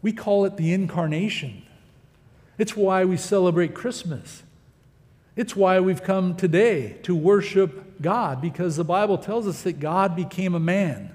[0.00, 1.64] We call it the incarnation.
[2.56, 4.42] It's why we celebrate Christmas.
[5.36, 10.14] It's why we've come today to worship God, because the Bible tells us that God
[10.14, 11.10] became a man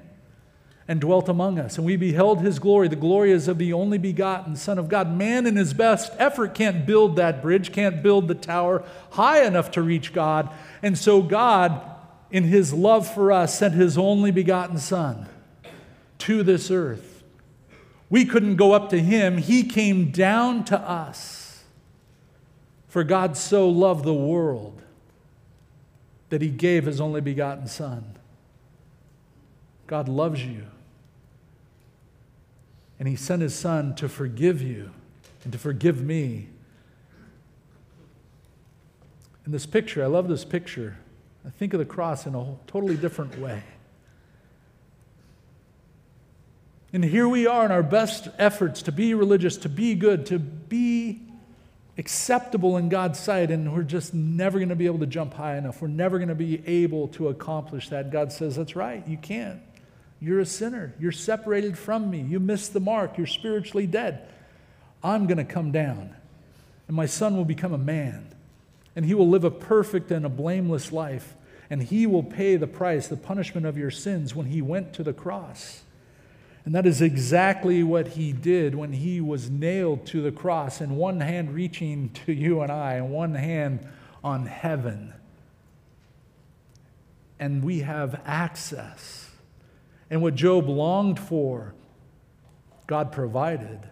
[0.89, 2.87] and dwelt among us, and we beheld his glory.
[2.87, 5.15] The glory is of the only begotten Son of God.
[5.15, 9.69] Man, in his best effort, can't build that bridge, can't build the tower high enough
[9.71, 10.49] to reach God.
[10.81, 11.79] And so, God,
[12.31, 15.27] in his love for us, sent his only begotten Son
[16.19, 17.23] to this earth.
[18.09, 21.38] We couldn't go up to him, he came down to us.
[22.89, 24.81] For God so loved the world
[26.29, 28.03] that he gave his only begotten Son.
[29.87, 30.65] God loves you.
[32.97, 34.91] And he sent his Son to forgive you
[35.43, 36.47] and to forgive me.
[39.45, 40.97] In this picture, I love this picture.
[41.45, 43.63] I think of the cross in a totally different way.
[46.91, 50.39] And here we are in our best efforts to be religious, to be good, to
[50.39, 51.21] be
[51.99, 55.57] acceptable in God's sight, and we're just never going to be able to jump high
[55.57, 55.81] enough.
[55.81, 58.09] We're never going to be able to accomplish that.
[58.09, 59.61] God says, That's right, you can't.
[60.21, 60.93] You're a sinner.
[60.99, 62.21] You're separated from me.
[62.21, 63.17] You missed the mark.
[63.17, 64.27] You're spiritually dead.
[65.03, 66.15] I'm going to come down,
[66.87, 68.33] and my son will become a man,
[68.95, 71.35] and he will live a perfect and a blameless life,
[71.69, 75.03] and he will pay the price, the punishment of your sins when he went to
[75.03, 75.83] the cross.
[76.69, 80.97] And that is exactly what he did when he was nailed to the cross, and
[80.97, 83.87] one hand reaching to you and I, and one hand
[84.23, 85.15] on heaven.
[87.39, 89.31] And we have access.
[90.11, 91.73] And what Job longed for,
[92.85, 93.89] God provided.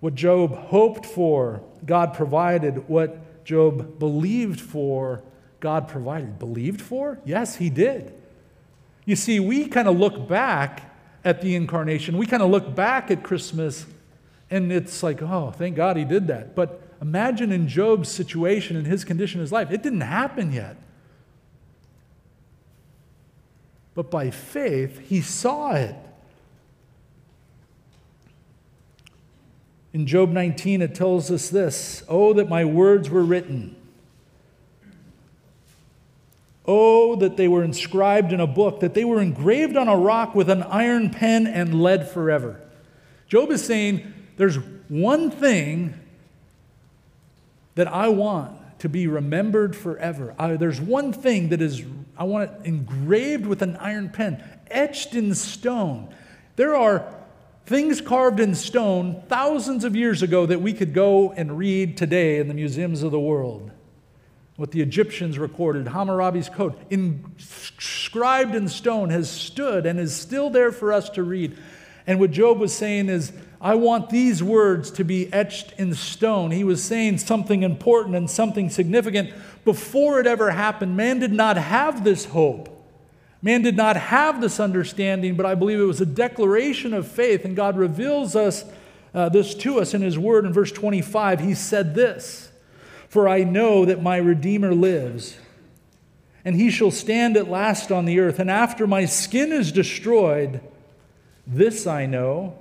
[0.00, 2.88] What Job hoped for, God provided.
[2.88, 5.22] What Job believed for,
[5.60, 6.40] God provided.
[6.40, 7.20] Believed for?
[7.24, 8.12] Yes, he did.
[9.04, 10.88] You see, we kind of look back
[11.24, 12.16] at the incarnation.
[12.16, 13.86] We kind of look back at Christmas
[14.50, 16.54] and it's like, oh, thank God he did that.
[16.54, 20.76] But imagine in Job's situation, in his condition in his life, it didn't happen yet.
[23.94, 25.94] But by faith, he saw it.
[29.92, 33.76] In Job 19, it tells us this Oh, that my words were written
[36.64, 40.34] Oh, that they were inscribed in a book, that they were engraved on a rock
[40.34, 42.60] with an iron pen and lead forever.
[43.26, 45.94] Job is saying, There's one thing
[47.74, 50.34] that I want to be remembered forever.
[50.38, 51.82] I, there's one thing that is,
[52.16, 56.14] I want it engraved with an iron pen, etched in stone.
[56.54, 57.12] There are
[57.66, 62.38] things carved in stone thousands of years ago that we could go and read today
[62.38, 63.71] in the museums of the world
[64.56, 70.72] what the Egyptians recorded, Hammurabi's code, inscribed in stone, has stood and is still there
[70.72, 71.56] for us to read.
[72.06, 76.50] And what Job was saying is, I want these words to be etched in stone.
[76.50, 79.32] He was saying something important and something significant.
[79.64, 82.68] Before it ever happened, man did not have this hope.
[83.40, 87.44] Man did not have this understanding, but I believe it was a declaration of faith,
[87.44, 88.64] and God reveals us
[89.14, 90.44] uh, this to us in His Word.
[90.44, 92.51] In verse 25, He said this
[93.12, 95.36] for I know that my Redeemer lives,
[96.46, 98.38] and he shall stand at last on the earth.
[98.38, 100.62] And after my skin is destroyed,
[101.46, 102.56] this I know,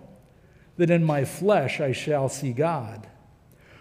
[0.76, 3.08] that in my flesh I shall see God,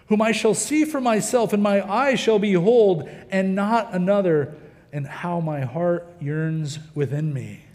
[0.07, 4.55] whom I shall see for myself, and my eyes shall behold, and not another,
[4.93, 7.65] and how my heart yearns within me.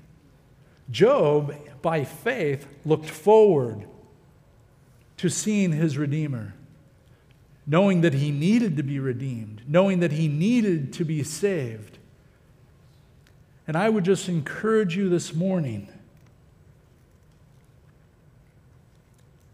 [0.91, 3.87] Job, by faith, looked forward
[5.19, 6.55] to seeing his Redeemer
[7.67, 11.99] knowing that he needed to be redeemed, knowing that he needed to be saved.
[13.67, 15.89] And I would just encourage you this morning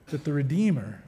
[0.09, 1.03] that the Redeemer,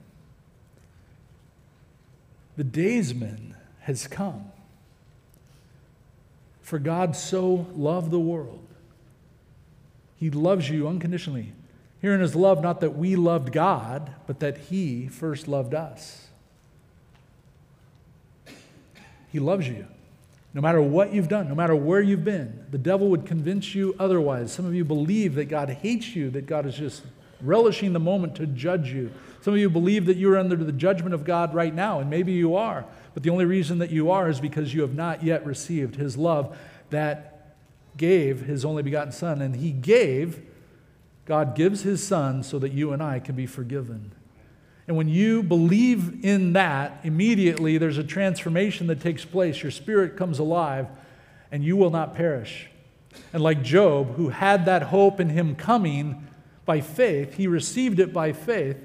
[2.56, 4.50] the daysman, has come.
[6.62, 8.66] For God so loved the world.
[10.16, 11.52] He loves you unconditionally.
[12.00, 16.23] Here in his love, not that we loved God, but that he first loved us.
[19.34, 19.84] He loves you.
[20.54, 23.96] No matter what you've done, no matter where you've been, the devil would convince you
[23.98, 24.52] otherwise.
[24.52, 27.02] Some of you believe that God hates you, that God is just
[27.40, 29.10] relishing the moment to judge you.
[29.40, 32.30] Some of you believe that you're under the judgment of God right now, and maybe
[32.30, 32.84] you are.
[33.12, 36.16] But the only reason that you are is because you have not yet received his
[36.16, 36.56] love
[36.90, 37.56] that
[37.96, 39.42] gave his only begotten Son.
[39.42, 40.42] And he gave,
[41.26, 44.12] God gives his Son so that you and I can be forgiven.
[44.86, 49.62] And when you believe in that, immediately there's a transformation that takes place.
[49.62, 50.88] Your spirit comes alive,
[51.50, 52.68] and you will not perish.
[53.32, 56.26] And like Job, who had that hope in him coming
[56.66, 58.76] by faith, he received it by faith,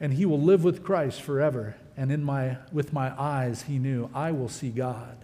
[0.00, 1.76] and he will live with Christ forever.
[1.96, 5.16] And in my, with my eyes, he knew, I will see God.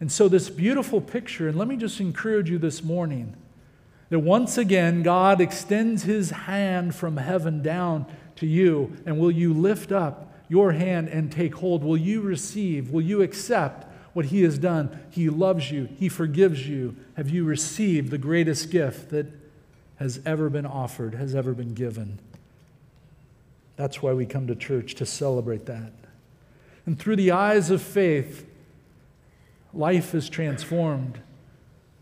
[0.00, 3.34] And so, this beautiful picture, and let me just encourage you this morning
[4.10, 8.04] that once again, God extends his hand from heaven down
[8.36, 8.96] to you?
[9.06, 11.82] And will you lift up your hand and take hold?
[11.82, 12.90] Will you receive?
[12.90, 14.98] Will you accept what He has done?
[15.10, 16.96] He loves you, He forgives you.
[17.14, 19.26] Have you received the greatest gift that
[19.96, 22.18] has ever been offered, has ever been given?
[23.76, 25.92] That's why we come to church, to celebrate that.
[26.86, 28.46] And through the eyes of faith,
[29.74, 31.18] life is transformed.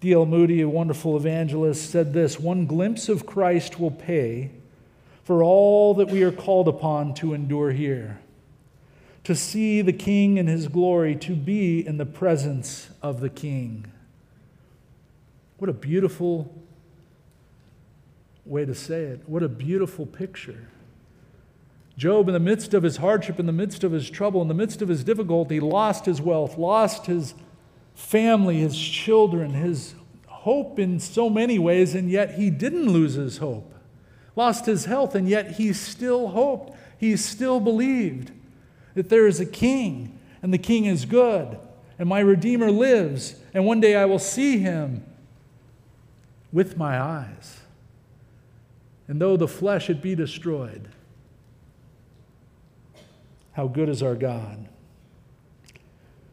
[0.00, 0.26] D.L.
[0.26, 4.50] Moody, a wonderful evangelist, said this One glimpse of Christ will pay
[5.24, 8.20] for all that we are called upon to endure here,
[9.24, 13.90] to see the King in his glory, to be in the presence of the King.
[15.56, 16.54] What a beautiful
[18.44, 19.22] way to say it.
[19.26, 20.68] What a beautiful picture.
[21.96, 24.54] Job, in the midst of his hardship, in the midst of his trouble, in the
[24.54, 27.34] midst of his difficulty, lost his wealth, lost his
[27.94, 29.94] family, his children, his
[30.26, 33.73] hope in so many ways, and yet he didn't lose his hope
[34.36, 38.30] lost his health, and yet he still hoped, he still believed
[38.94, 41.58] that there is a king, and the king is good,
[41.98, 45.04] and my Redeemer lives, and one day I will see him
[46.52, 47.60] with my eyes.
[49.06, 50.88] And though the flesh it be destroyed,
[53.52, 54.68] how good is our God?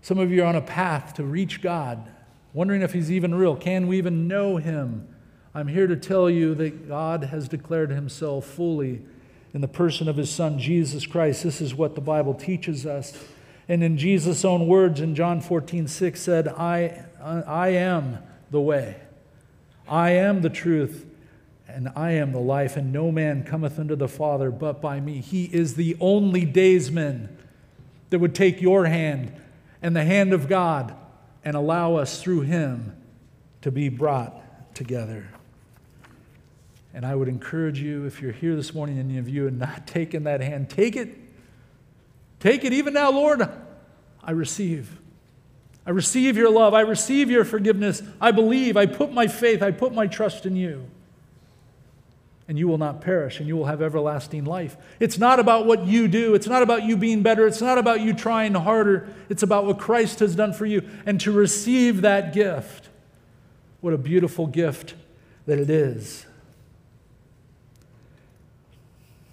[0.02, 2.10] Some of you are on a path to reach God,
[2.54, 3.56] wondering if He's even real.
[3.56, 5.08] Can we even know Him?
[5.54, 9.02] I'm here to tell you that God has declared himself fully
[9.54, 11.44] in the person of his son, Jesus Christ.
[11.44, 13.14] This is what the Bible teaches us.
[13.68, 18.96] And in Jesus' own words in John 14, 6 said, I, I am the way,
[19.88, 21.06] I am the truth,
[21.68, 25.20] and I am the life, and no man cometh unto the Father but by me.
[25.20, 27.38] He is the only daysman
[28.10, 29.34] that would take your hand
[29.82, 30.96] and the hand of God
[31.44, 32.96] and allow us through him
[33.62, 35.30] to be brought together.
[36.93, 40.23] And I would encourage you, if you're here this morning and you have not taken
[40.25, 41.17] that hand, take it.
[42.39, 43.47] Take it even now, Lord.
[44.23, 44.99] I receive.
[45.86, 46.73] I receive your love.
[46.73, 48.01] I receive your forgiveness.
[48.19, 48.77] I believe.
[48.77, 49.62] I put my faith.
[49.62, 50.86] I put my trust in you.
[52.47, 54.75] And you will not perish and you will have everlasting life.
[54.99, 56.36] It's not about what you do.
[56.36, 57.47] It's not about you being better.
[57.47, 59.08] It's not about you trying harder.
[59.30, 60.88] It's about what Christ has done for you.
[61.06, 62.89] And to receive that gift,
[63.80, 64.95] what a beautiful gift
[65.45, 66.25] that it is.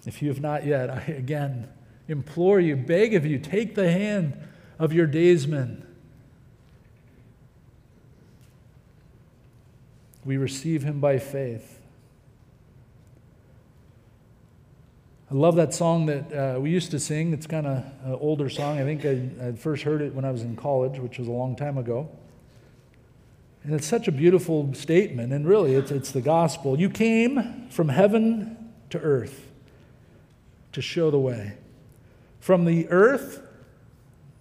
[0.09, 1.69] If you have not yet, I again
[2.07, 4.35] implore you, beg of you, take the hand
[4.79, 5.85] of your daysman.
[10.25, 11.79] We receive him by faith.
[15.29, 17.31] I love that song that uh, we used to sing.
[17.31, 18.79] It's kind of an older song.
[18.79, 21.31] I think I, I first heard it when I was in college, which was a
[21.31, 22.09] long time ago.
[23.63, 26.79] And it's such a beautiful statement, and really, it's, it's the gospel.
[26.79, 29.48] You came from heaven to earth
[30.79, 31.57] to show the way.
[32.39, 33.45] From the earth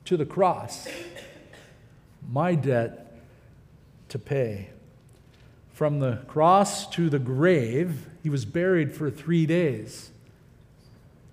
[0.05, 0.87] to the cross,
[2.31, 3.18] my debt
[4.11, 4.70] to pay.
[5.72, 10.12] From the cross to the grave, he was buried for three days.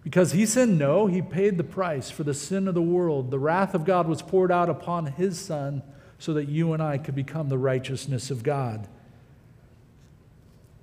[0.04, 3.30] Because he said no, he paid the price for the sin of the world.
[3.30, 5.84] The wrath of God was poured out upon his son
[6.18, 8.88] so that you and I could become the righteousness of God.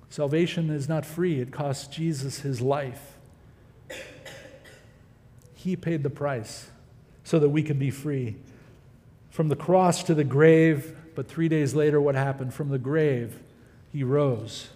[0.09, 3.12] Salvation is not free, it costs Jesus his life.
[5.63, 6.69] He paid the price
[7.23, 8.35] so that we could be free.
[9.31, 12.53] From the cross to the grave, but three days later, what happened?
[12.53, 13.39] From the grave,
[13.93, 14.67] he rose.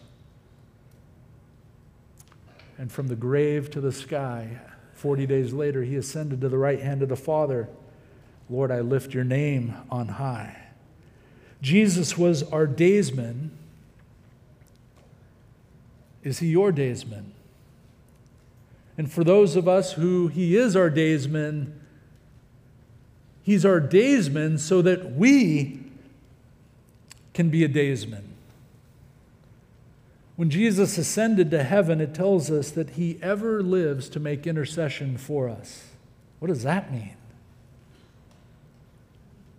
[2.77, 4.61] And from the grave to the sky,
[4.93, 7.67] 40 days later, he ascended to the right hand of the Father.
[8.49, 10.67] Lord, I lift your name on high.
[11.61, 13.51] Jesus was our daysman.
[16.23, 17.33] Is he your daysman?
[18.97, 21.79] And for those of us who He is our daysman,
[23.43, 25.79] He's our daysman so that we
[27.33, 28.27] can be a daysman.
[30.37, 35.17] When Jesus ascended to heaven, it tells us that he ever lives to make intercession
[35.17, 35.85] for us.
[36.39, 37.15] What does that mean?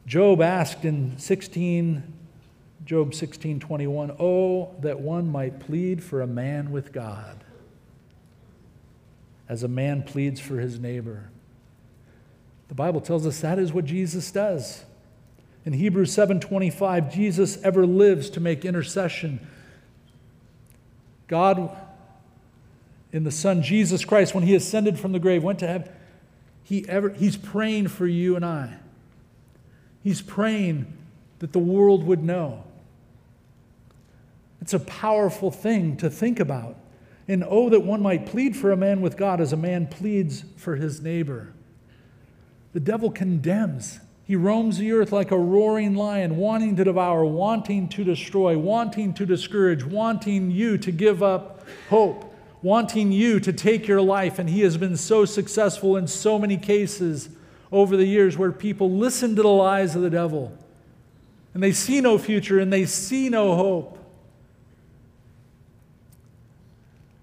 [0.07, 2.03] Job asked in 16,
[2.85, 7.43] Job 16, 21, Oh, that one might plead for a man with God,
[9.49, 11.31] as a man pleads for his neighbor.
[12.69, 14.85] The Bible tells us that is what Jesus does.
[15.65, 19.41] In Hebrews 7:25, Jesus ever lives to make intercession.
[21.27, 21.71] God
[23.13, 25.91] in the Son Jesus Christ, when he ascended from the grave, went to heaven,
[26.63, 28.75] he ever, he's praying for you and I.
[30.03, 30.93] He's praying
[31.39, 32.65] that the world would know.
[34.61, 36.77] It's a powerful thing to think about.
[37.29, 40.45] And oh, that one might plead for a man with God as a man pleads
[40.57, 41.53] for his neighbor.
[42.73, 44.01] The devil condemns.
[44.25, 49.15] He roams the earth like a roaring lion, wanting to devour, wanting to destroy, wanting
[49.15, 54.39] to discourage, wanting you to give up hope, wanting you to take your life.
[54.39, 57.29] And he has been so successful in so many cases
[57.71, 60.57] over the years where people listen to the lies of the devil
[61.55, 63.98] and they see no future and they see no hope.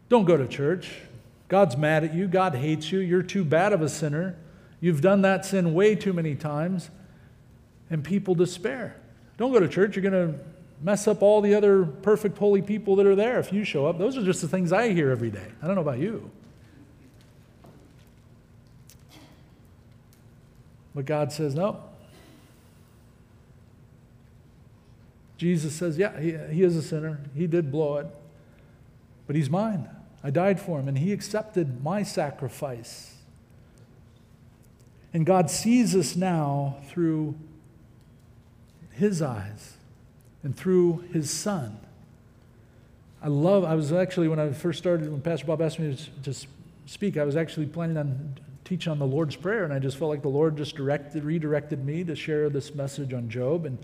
[0.09, 0.91] Don't go to church.
[1.47, 2.27] God's mad at you.
[2.27, 2.99] God hates you.
[2.99, 4.35] You're too bad of a sinner.
[4.79, 6.89] You've done that sin way too many times,
[7.89, 8.95] and people despair.
[9.37, 9.95] Don't go to church.
[9.95, 10.39] You're going to
[10.81, 13.97] mess up all the other perfect, holy people that are there if you show up.
[13.97, 15.47] Those are just the things I hear every day.
[15.61, 16.29] I don't know about you.
[20.93, 21.83] But God says, no.
[25.37, 27.19] Jesus says, yeah, he, he is a sinner.
[27.35, 28.07] He did blow it.
[29.27, 29.89] But he's mine.
[30.25, 33.13] I died for him, and he accepted my sacrifice.
[35.13, 37.35] And God sees us now through
[38.89, 39.77] his eyes
[40.41, 41.77] and through his son.
[43.21, 46.35] I love, I was actually, when I first started, when Pastor Bob asked me to,
[46.87, 50.09] speak, I was actually planning on teaching on the Lord's Prayer, and I just felt
[50.09, 53.67] like the Lord just directed, redirected me to share this message on Job.
[53.67, 53.77] And,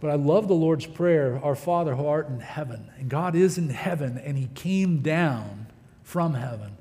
[0.00, 2.90] but I love the Lord's Prayer, Our Father who art in heaven.
[2.98, 5.66] And God is in heaven, and he came down
[6.02, 6.76] from heaven.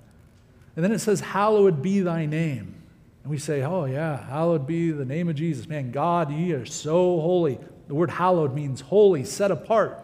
[0.75, 2.77] And then it says, Hallowed be thy name.
[3.27, 5.67] And we say, oh, yeah, hallowed be the name of Jesus.
[5.67, 7.59] Man, God, ye are so holy.
[7.89, 9.99] The word hallowed means holy, set apart.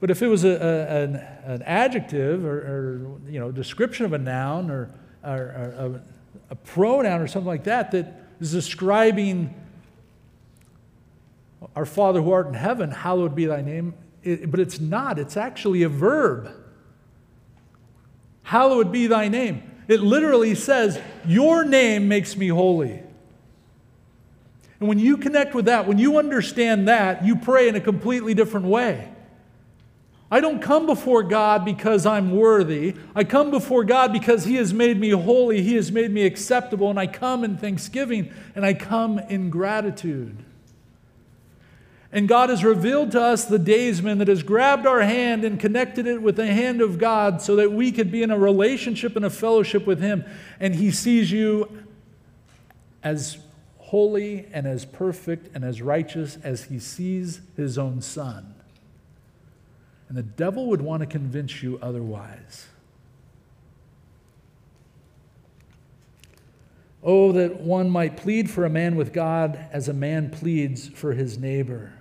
[0.00, 4.14] But if it was a, a an, an, adjective or, or, you know, description of
[4.14, 6.00] a noun or, or, or
[6.48, 9.54] a, a pronoun or something like that that is describing
[11.76, 13.94] our Father who art in heaven, hallowed be thy name.
[14.22, 16.50] It, but it's not, it's actually a verb.
[18.42, 19.62] Hallowed be thy name.
[19.88, 23.02] It literally says, Your name makes me holy.
[24.78, 28.32] And when you connect with that, when you understand that, you pray in a completely
[28.32, 29.10] different way.
[30.30, 32.94] I don't come before God because I'm worthy.
[33.14, 36.88] I come before God because He has made me holy, He has made me acceptable,
[36.88, 40.44] and I come in thanksgiving and I come in gratitude.
[42.12, 46.06] And God has revealed to us the daysman that has grabbed our hand and connected
[46.06, 49.24] it with the hand of God so that we could be in a relationship and
[49.24, 50.24] a fellowship with Him.
[50.58, 51.84] And He sees you
[53.04, 53.38] as
[53.78, 58.54] holy and as perfect and as righteous as He sees His own Son.
[60.08, 62.66] And the devil would want to convince you otherwise.
[67.02, 71.12] Oh, that one might plead for a man with God as a man pleads for
[71.12, 71.92] his neighbor.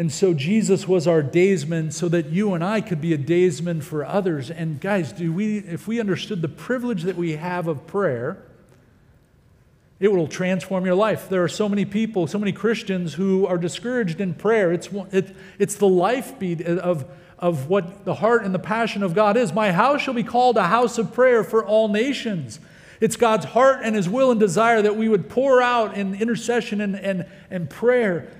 [0.00, 3.82] And so Jesus was our daysman so that you and I could be a daysman
[3.82, 4.50] for others.
[4.50, 8.38] And guys, do we if we understood the privilege that we have of prayer,
[9.98, 11.28] it will transform your life.
[11.28, 14.72] There are so many people, so many Christians who are discouraged in prayer.
[14.72, 17.04] It's, it, it's the life beat of,
[17.38, 19.52] of what the heart and the passion of God is.
[19.52, 22.58] My house shall be called a house of prayer for all nations.
[23.02, 26.80] It's God's heart and His will and desire that we would pour out in intercession
[26.80, 28.30] and, and, and prayer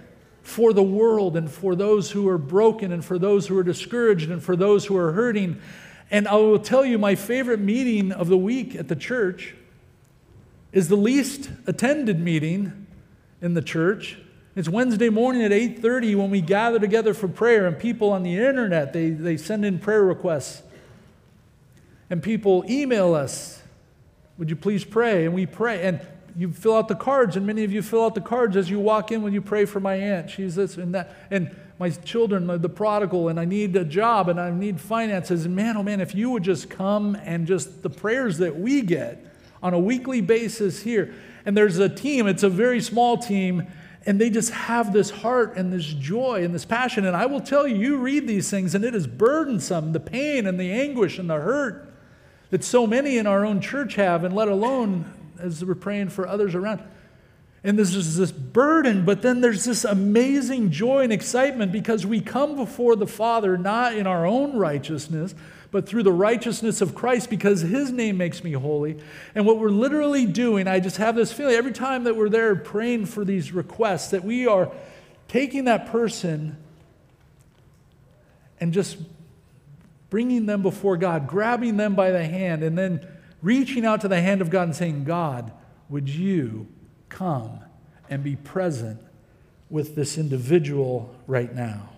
[0.51, 4.31] for the world and for those who are broken and for those who are discouraged
[4.31, 5.61] and for those who are hurting.
[6.11, 9.55] And I will tell you, my favorite meeting of the week at the church
[10.73, 12.87] is the least attended meeting
[13.41, 14.19] in the church.
[14.57, 18.37] It's Wednesday morning at 8:30 when we gather together for prayer and people on the
[18.37, 20.63] internet they, they send in prayer requests.
[22.11, 23.63] And people email us,
[24.37, 25.25] would you please pray?
[25.25, 25.83] And we pray.
[25.83, 26.01] And
[26.37, 28.81] you fill out the cards, and many of you fill out the cards as you
[28.81, 30.31] walk in when you pray for my aunt.
[30.31, 31.15] She's this and that.
[31.31, 35.47] And my children, the prodigal, and I need a job and I need finances.
[35.47, 38.83] And man, oh man, if you would just come and just the prayers that we
[38.83, 39.25] get,
[39.63, 41.15] on a weekly basis here.
[41.45, 43.67] And there's a team, it's a very small team,
[44.07, 47.05] and they just have this heart and this joy and this passion.
[47.05, 50.47] And I will tell you, you read these things, and it is burdensome the pain
[50.47, 51.93] and the anguish and the hurt
[52.51, 55.05] that so many in our own church have, and let alone
[55.41, 56.83] as we're praying for others around.
[57.63, 62.57] And there's this burden, but then there's this amazing joy and excitement because we come
[62.57, 65.35] before the Father not in our own righteousness,
[65.71, 68.99] but through the righteousness of Christ because His name makes me holy.
[69.35, 72.57] And what we're literally doing, I just have this feeling every time that we're there
[72.57, 74.73] praying for these requests, that we are
[75.29, 76.57] taking that person
[78.59, 78.97] and just
[80.09, 83.07] bringing them before God, grabbing them by the hand, and then
[83.43, 85.53] reaching out to the hand of God and saying, God,
[85.89, 86.67] would you?
[87.11, 87.61] come
[88.09, 88.99] and be present
[89.69, 91.91] with this individual right now.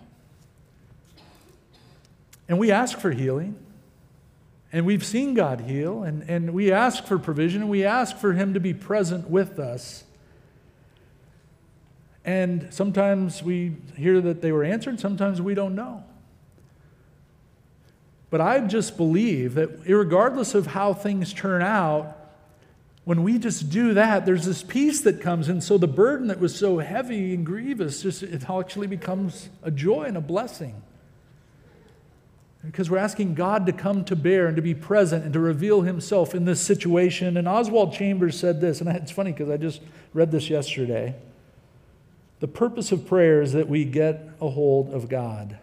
[2.49, 3.57] And we ask for healing.
[4.73, 6.03] And we've seen God heal.
[6.03, 7.63] And, and we ask for provision.
[7.63, 10.05] And we ask for Him to be present with us.
[12.25, 16.05] And sometimes we hear that they were answered, sometimes we don't know.
[18.33, 22.17] But I just believe that, regardless of how things turn out,
[23.05, 25.51] when we just do that, there's this peace that comes.
[25.51, 29.71] And so the burden that was so heavy and grievous, just it actually becomes a
[29.71, 30.83] joy and a blessing.
[32.65, 35.83] Because we're asking God to come to bear and to be present and to reveal
[35.83, 37.37] himself in this situation.
[37.37, 39.83] And Oswald Chambers said this, and it's funny because I just
[40.15, 41.17] read this yesterday.
[42.41, 45.59] The purpose of prayer is that we get a hold of God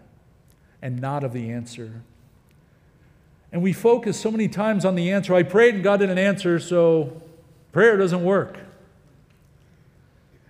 [0.84, 2.04] and not of the answer.
[3.52, 5.34] And we focus so many times on the answer.
[5.34, 7.22] I prayed and God didn't answer, so
[7.72, 8.58] Prayer doesn't work.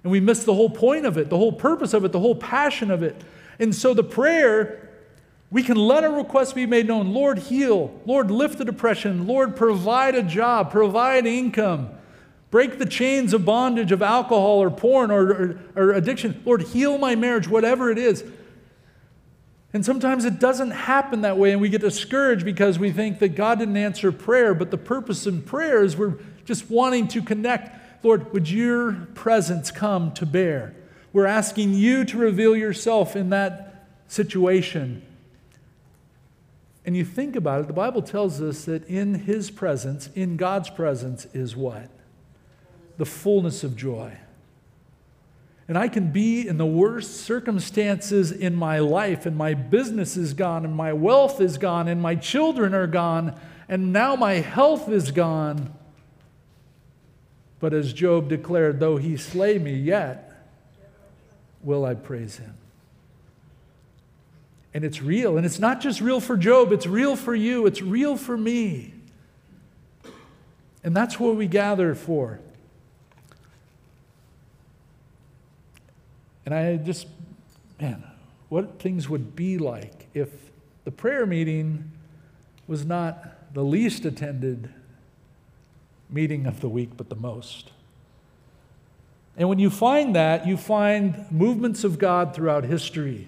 [0.03, 2.35] And we miss the whole point of it, the whole purpose of it, the whole
[2.35, 3.21] passion of it.
[3.59, 4.89] And so the prayer,
[5.51, 7.13] we can let our requests be made known.
[7.13, 7.99] Lord, heal.
[8.05, 9.27] Lord, lift the depression.
[9.27, 11.89] Lord, provide a job, provide income.
[12.51, 16.41] Break the chains of bondage of alcohol or porn or, or, or addiction.
[16.45, 18.23] Lord, heal my marriage, whatever it is.
[19.71, 23.29] And sometimes it doesn't happen that way, and we get discouraged because we think that
[23.29, 24.55] God didn't answer prayer.
[24.55, 28.03] But the purpose in prayer is we're just wanting to connect.
[28.03, 30.73] Lord, would your presence come to bear?
[31.13, 35.03] We're asking you to reveal yourself in that situation.
[36.83, 40.71] And you think about it, the Bible tells us that in his presence, in God's
[40.71, 41.89] presence, is what?
[42.97, 44.17] The fullness of joy.
[45.69, 50.33] And I can be in the worst circumstances in my life, and my business is
[50.33, 53.39] gone, and my wealth is gone, and my children are gone,
[53.69, 55.71] and now my health is gone.
[57.59, 60.33] But as Job declared, though he slay me, yet
[61.61, 62.55] will I praise him.
[64.73, 65.37] And it's real.
[65.37, 68.95] And it's not just real for Job, it's real for you, it's real for me.
[70.83, 72.39] And that's what we gather for.
[76.49, 77.05] And I just,
[77.79, 78.03] man,
[78.47, 80.29] what things would be like if
[80.83, 81.91] the prayer meeting
[82.65, 84.73] was not the least attended
[86.09, 87.69] meeting of the week, but the most.
[89.37, 93.27] And when you find that, you find movements of God throughout history.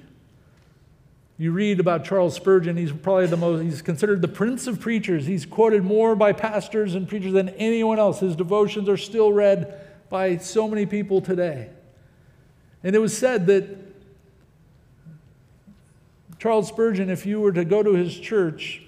[1.38, 5.28] You read about Charles Spurgeon, he's probably the most, he's considered the prince of preachers.
[5.28, 8.22] He's quoted more by pastors and preachers than anyone else.
[8.22, 11.70] His devotions are still read by so many people today.
[12.84, 13.66] And it was said that
[16.40, 18.82] Charles Spurgeon, if you were to go to his church,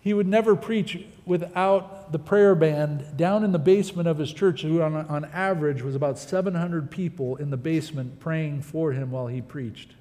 [0.00, 4.62] he would never preach without the prayer band down in the basement of his church,
[4.62, 9.28] who on, on average was about 700 people in the basement praying for him while
[9.28, 9.94] he preached.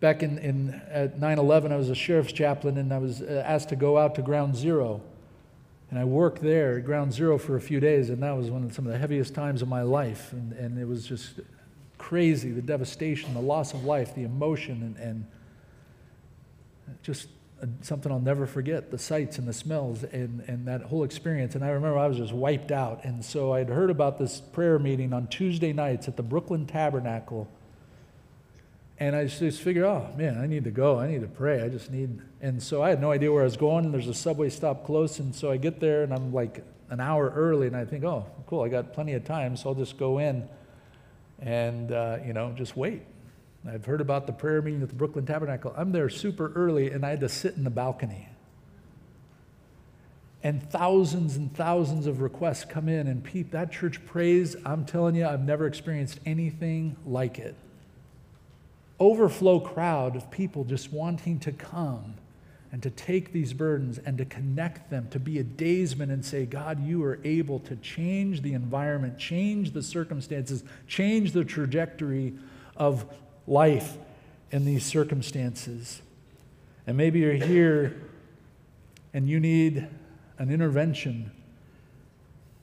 [0.00, 3.42] Back in, in at 9 11, I was a sheriff's chaplain and I was uh,
[3.46, 5.00] asked to go out to Ground Zero.
[5.94, 8.64] And I worked there at Ground Zero for a few days, and that was one
[8.64, 10.32] of some of the heaviest times of my life.
[10.32, 11.38] And, and it was just
[11.98, 15.26] crazy the devastation, the loss of life, the emotion, and, and
[17.04, 17.28] just
[17.82, 21.54] something I'll never forget the sights and the smells and, and that whole experience.
[21.54, 23.04] And I remember I was just wiped out.
[23.04, 27.48] And so I'd heard about this prayer meeting on Tuesday nights at the Brooklyn Tabernacle.
[28.98, 30.98] And I just figured, oh man, I need to go.
[30.98, 31.62] I need to pray.
[31.62, 32.20] I just need.
[32.40, 33.90] And so I had no idea where I was going.
[33.90, 35.18] There's a subway stop close.
[35.18, 37.66] And so I get there and I'm like an hour early.
[37.66, 39.56] And I think, oh, cool, I got plenty of time.
[39.56, 40.48] So I'll just go in
[41.40, 43.02] and, uh, you know, just wait.
[43.66, 45.74] I've heard about the prayer meeting at the Brooklyn Tabernacle.
[45.76, 48.28] I'm there super early and I had to sit in the balcony.
[50.44, 54.54] And thousands and thousands of requests come in, and Pete, that church prays.
[54.66, 57.56] I'm telling you, I've never experienced anything like it.
[59.00, 62.14] Overflow crowd of people just wanting to come
[62.70, 66.44] and to take these burdens and to connect them, to be a daysman and say,
[66.44, 72.34] God, you are able to change the environment, change the circumstances, change the trajectory
[72.76, 73.04] of
[73.46, 73.96] life
[74.50, 76.02] in these circumstances.
[76.86, 78.00] And maybe you're here
[79.12, 79.86] and you need
[80.38, 81.30] an intervention.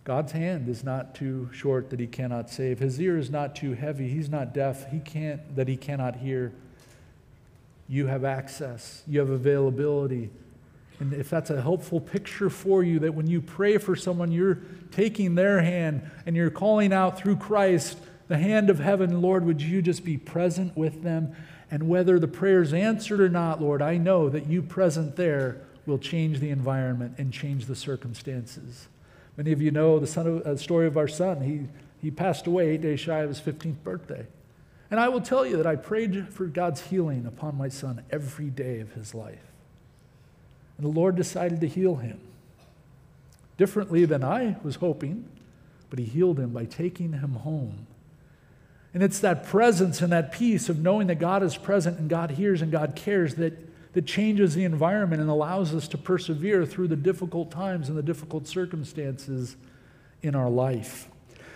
[0.04, 2.80] God's hand is not too short that he cannot save.
[2.80, 4.10] His ear is not too heavy.
[4.10, 4.90] He's not deaf.
[4.92, 6.52] He can't that he cannot hear
[7.88, 10.30] you have access, you have availability.
[11.02, 14.60] And if that's a helpful picture for you, that when you pray for someone, you're
[14.92, 17.98] taking their hand and you're calling out through Christ,
[18.30, 21.36] the hand of heaven, Lord, would you just be present with them?
[21.70, 25.98] And whether the prayer's answered or not, Lord, I know that you present there will
[25.98, 28.88] change the environment and change the circumstances.
[29.42, 31.42] Many of you know the son of, uh, story of our son.
[31.42, 31.62] He,
[32.00, 34.28] he passed away eight days shy of his 15th birthday.
[34.92, 38.52] And I will tell you that I prayed for God's healing upon my son every
[38.52, 39.42] day of his life.
[40.78, 42.20] And the Lord decided to heal him
[43.58, 45.28] differently than I was hoping,
[45.90, 47.88] but he healed him by taking him home.
[48.94, 52.30] And it's that presence and that peace of knowing that God is present and God
[52.30, 53.58] hears and God cares that,
[53.94, 58.04] that changes the environment and allows us to persevere through the difficult times and the
[58.04, 59.58] difficult circumstances
[60.22, 61.10] in our life.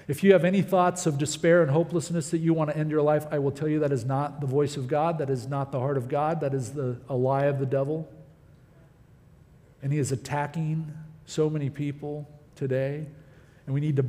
[0.07, 3.01] If you have any thoughts of despair and hopelessness that you want to end your
[3.01, 5.17] life, I will tell you that is not the voice of God.
[5.17, 6.41] That is not the heart of God.
[6.41, 8.07] That is the, a lie of the devil.
[9.81, 10.93] And he is attacking
[11.25, 13.07] so many people today.
[13.65, 14.05] And we need to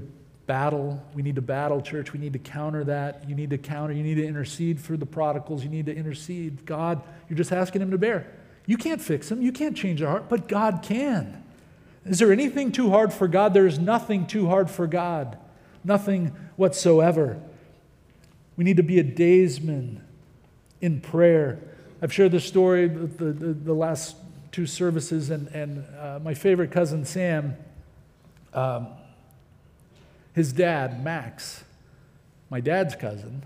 [0.46, 1.02] battle.
[1.14, 2.12] We need to battle, church.
[2.12, 3.28] We need to counter that.
[3.28, 3.94] You need to counter.
[3.94, 5.64] You need to intercede for the prodigals.
[5.64, 6.64] You need to intercede.
[6.64, 8.26] God, you're just asking him to bear.
[8.66, 9.42] You can't fix them.
[9.42, 11.42] You can't change their heart, but God can.
[12.04, 13.54] Is there anything too hard for God?
[13.54, 15.38] There is nothing too hard for God
[15.86, 17.40] nothing whatsoever.
[18.56, 20.04] We need to be a daysman
[20.80, 21.58] in prayer.
[22.02, 24.16] I've shared this story the, the, the last
[24.50, 27.56] two services, and, and uh, my favorite cousin Sam,
[28.52, 28.88] um,
[30.36, 31.64] his dad, Max,
[32.50, 33.42] my dad's cousin,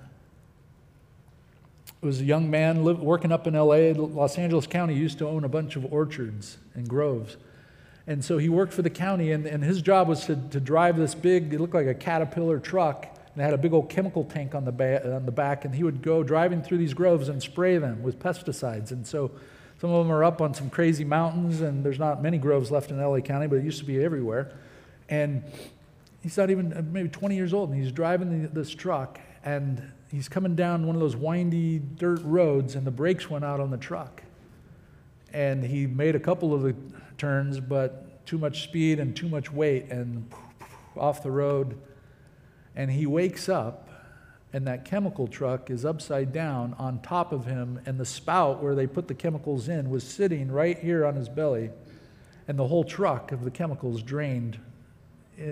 [2.01, 3.93] was a young man working up in LA.
[3.95, 7.37] Los Angeles County used to own a bunch of orchards and groves.
[8.09, 10.97] And so he worked for the county, and, and his job was to, to drive
[10.97, 14.25] this big, it looked like a caterpillar truck, and it had a big old chemical
[14.25, 17.29] tank on the, ba- on the back, and he would go driving through these groves
[17.29, 18.91] and spray them with pesticides.
[18.91, 19.31] And so
[19.81, 22.91] some of them are up on some crazy mountains, and there's not many groves left
[22.91, 24.51] in LA County, but it used to be everywhere.
[25.09, 25.45] And
[26.23, 29.83] he's not even uh, maybe 20 years old, and he's driving the, this truck, and
[30.11, 33.71] he's coming down one of those windy dirt roads, and the brakes went out on
[33.71, 34.23] the truck.
[35.33, 36.75] And he made a couple of the
[37.17, 40.31] turns, but too much speed and too much weight and
[40.97, 41.79] off the road.
[42.75, 43.89] And he wakes up,
[44.53, 48.75] and that chemical truck is upside down on top of him, and the spout where
[48.75, 51.71] they put the chemicals in was sitting right here on his belly,
[52.49, 54.59] and the whole truck of the chemicals drained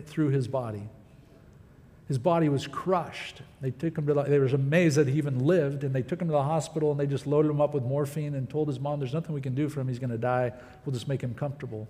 [0.07, 0.89] through his body.
[2.09, 3.43] His body was crushed.
[3.61, 6.22] They took him to the, they were amazed that he even lived, and they took
[6.22, 8.80] him to the hospital and they just loaded him up with morphine and told his
[8.80, 9.89] mom, There's nothing we can do for him.
[9.89, 10.53] He's going to die.
[10.84, 11.86] We'll just make him comfortable.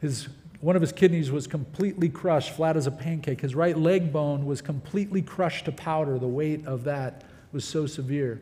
[0.00, 0.28] His,
[0.62, 3.42] one of his kidneys was completely crushed, flat as a pancake.
[3.42, 6.18] His right leg bone was completely crushed to powder.
[6.18, 7.22] The weight of that
[7.52, 8.40] was so severe.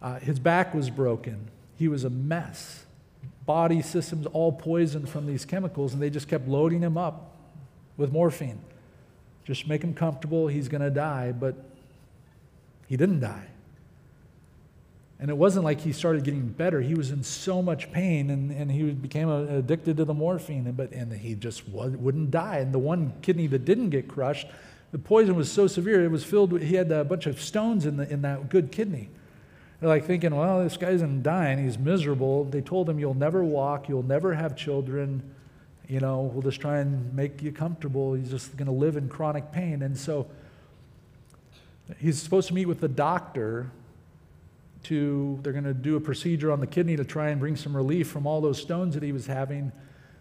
[0.00, 1.50] Uh, his back was broken.
[1.76, 2.84] He was a mess.
[3.44, 7.33] Body systems all poisoned from these chemicals, and they just kept loading him up
[7.96, 8.60] with morphine.
[9.44, 10.48] Just make him comfortable.
[10.48, 11.32] He's going to die.
[11.32, 11.54] But
[12.86, 13.48] he didn't die.
[15.20, 16.80] And it wasn't like he started getting better.
[16.80, 20.92] He was in so much pain and, and he became addicted to the morphine, but,
[20.92, 22.58] and he just wouldn't die.
[22.58, 24.48] And the one kidney that didn't get crushed,
[24.92, 27.86] the poison was so severe, it was filled with, he had a bunch of stones
[27.86, 29.08] in, the, in that good kidney.
[29.80, 32.44] They're like thinking, well, this guy isn't dying, he's miserable.
[32.44, 35.22] They told him, you'll never walk, you'll never have children,
[35.88, 38.14] you know, we'll just try and make you comfortable.
[38.14, 39.82] He's just going to live in chronic pain.
[39.82, 40.26] And so
[41.98, 43.70] he's supposed to meet with the doctor
[44.84, 47.76] to, they're going to do a procedure on the kidney to try and bring some
[47.76, 49.72] relief from all those stones that he was having.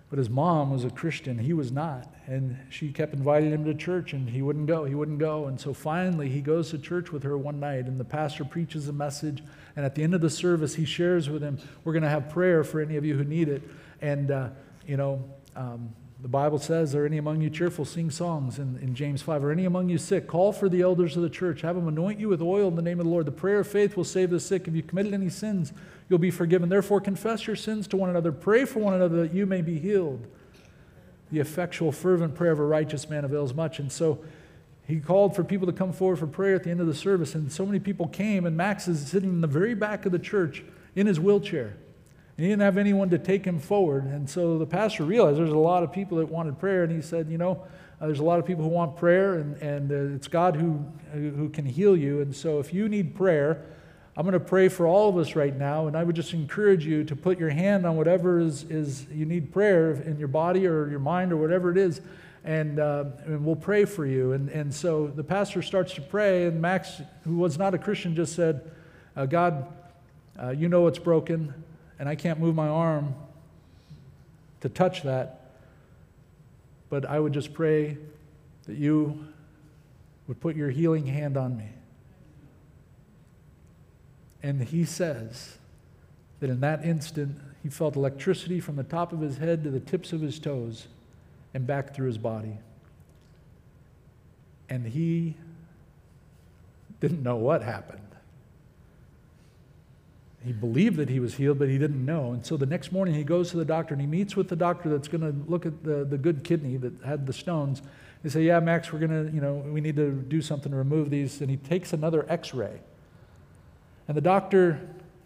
[0.10, 1.40] But his mom was a Christian.
[1.40, 2.14] He was not.
[2.28, 4.86] And she kept inviting him to church, and he wouldn't go.
[4.86, 5.48] He wouldn't go.
[5.48, 8.88] And so finally, he goes to church with her one night, and the pastor preaches
[8.88, 9.42] a message.
[9.76, 12.30] And at the end of the service, he shares with him, We're going to have
[12.30, 13.64] prayer for any of you who need it.
[14.02, 14.50] And, uh,
[14.86, 15.24] you know,
[15.56, 15.94] um,
[16.24, 17.84] the Bible says, Are any among you cheerful?
[17.84, 19.44] Sing songs in, in James 5.
[19.44, 20.26] Are any among you sick?
[20.26, 21.62] Call for the elders of the church.
[21.62, 23.26] Have them anoint you with oil in the name of the Lord.
[23.26, 24.66] The prayer of faith will save the sick.
[24.66, 25.74] If you committed any sins,
[26.08, 26.70] you'll be forgiven.
[26.70, 28.32] Therefore, confess your sins to one another.
[28.32, 30.26] Pray for one another that you may be healed.
[31.30, 33.80] The effectual, fervent prayer of a righteous man avails much.
[33.80, 34.24] And so
[34.88, 37.36] he called for people to come forward for prayer at the end of the service.
[37.36, 40.20] And so many people came, and Max is sitting in the very back of the
[40.20, 40.64] church
[40.96, 41.76] in his wheelchair.
[42.36, 44.06] And he didn't have anyone to take him forward.
[44.06, 46.84] And so the pastor realized there's a lot of people that wanted prayer.
[46.84, 47.64] And he said, You know,
[48.02, 50.84] uh, there's a lot of people who want prayer, and, and uh, it's God who,
[51.12, 52.22] who can heal you.
[52.22, 53.64] And so if you need prayer,
[54.18, 55.88] I'm going to pray for all of us right now.
[55.88, 59.26] And I would just encourage you to put your hand on whatever is, is you
[59.26, 62.02] need prayer in your body or your mind or whatever it is.
[62.44, 64.34] And, uh, and we'll pray for you.
[64.34, 68.16] And, and so the pastor starts to pray, and Max, who was not a Christian,
[68.16, 68.70] just said,
[69.16, 69.72] uh, God,
[70.42, 71.54] uh, you know what's broken
[72.04, 73.16] and I can't move my arm
[74.60, 75.40] to touch that.
[76.90, 77.98] But I would just pray
[78.66, 79.26] that you
[80.28, 81.70] would put your healing hand on me.
[84.44, 85.58] And he says
[86.42, 89.80] that in that instant, he felt electricity from the top of his head to the
[89.80, 90.88] tips of his toes
[91.54, 92.58] and back through his body.
[94.68, 95.38] And he
[97.00, 98.03] didn't know what happened.
[100.46, 102.34] He believed that he was healed, but he didn't know.
[102.34, 104.56] And so the next morning he goes to the doctor and he meets with the
[104.56, 107.82] doctor that's going to look at the, the good kidney that had the stones.
[108.24, 110.78] They say, Yeah, Max, we're going to, you know, we need to do something to
[110.78, 111.40] remove these.
[111.40, 112.82] And he takes another x ray.
[114.08, 114.82] And the doctor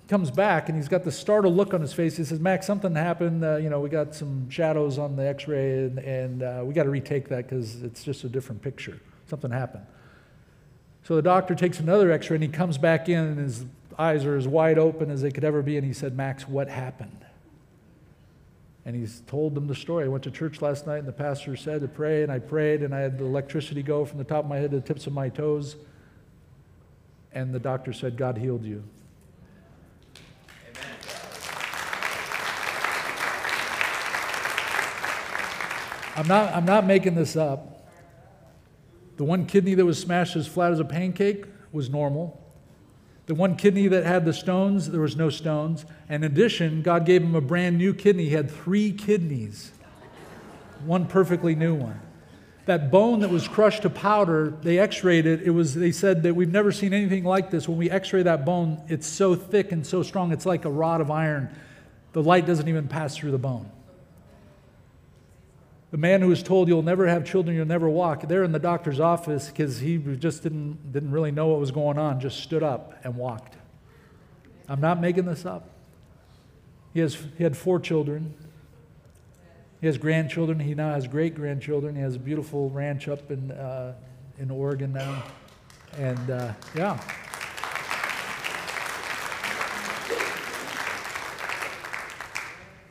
[0.08, 2.18] comes back and he's got the startled look on his face.
[2.18, 3.44] He says, Max, something happened.
[3.44, 6.74] Uh, you know, we got some shadows on the x ray and, and uh, we
[6.74, 9.00] got to retake that because it's just a different picture.
[9.28, 9.86] Something happened.
[11.04, 13.66] So the doctor takes another x ray and he comes back in and his
[13.98, 15.78] eyes are as wide open as they could ever be.
[15.78, 17.26] And he said, Max, what happened?
[18.86, 20.06] And he's told them the story.
[20.06, 22.84] I went to church last night, and the pastor said to pray, and I prayed,
[22.84, 25.08] and I had the electricity go from the top of my head to the tips
[25.08, 25.76] of my toes.
[27.34, 28.84] And the doctor said, God healed you.
[36.16, 37.90] I'm not, I'm not making this up.
[39.18, 42.42] The one kidney that was smashed as flat as a pancake was normal.
[43.28, 45.86] The one kidney that had the stones, there was no stones.
[46.08, 48.26] And in addition, God gave him a brand new kidney.
[48.26, 49.72] He had three kidneys,
[50.86, 52.00] one perfectly new one.
[52.68, 55.42] That bone that was crushed to powder, they x rayed it.
[55.42, 57.68] it was, they said that we've never seen anything like this.
[57.68, 60.70] When we x ray that bone, it's so thick and so strong, it's like a
[60.70, 61.50] rod of iron.
[62.14, 63.70] The light doesn't even pass through the bone.
[65.90, 68.60] The man who was told you'll never have children, you'll never walk, there in the
[68.60, 72.62] doctor's office because he just didn't, didn't really know what was going on, just stood
[72.62, 73.56] up and walked.
[74.68, 75.70] I'm not making this up.
[76.94, 78.34] He, has, he had four children.
[79.80, 80.60] He has grandchildren.
[80.60, 81.96] He now has great grandchildren.
[81.96, 83.94] He has a beautiful ranch up in, uh,
[84.38, 85.24] in Oregon now.
[85.98, 87.00] And uh, yeah.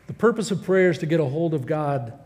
[0.06, 2.18] The purpose of prayer is to get a hold of God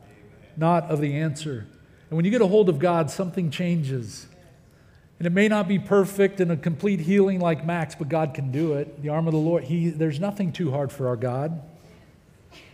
[0.57, 1.67] not of the answer.
[2.09, 4.27] And when you get a hold of God, something changes.
[5.19, 8.51] And it may not be perfect and a complete healing like Max, but God can
[8.51, 9.03] do it.
[9.03, 11.63] The arm of the Lord, he, there's nothing too hard for our God.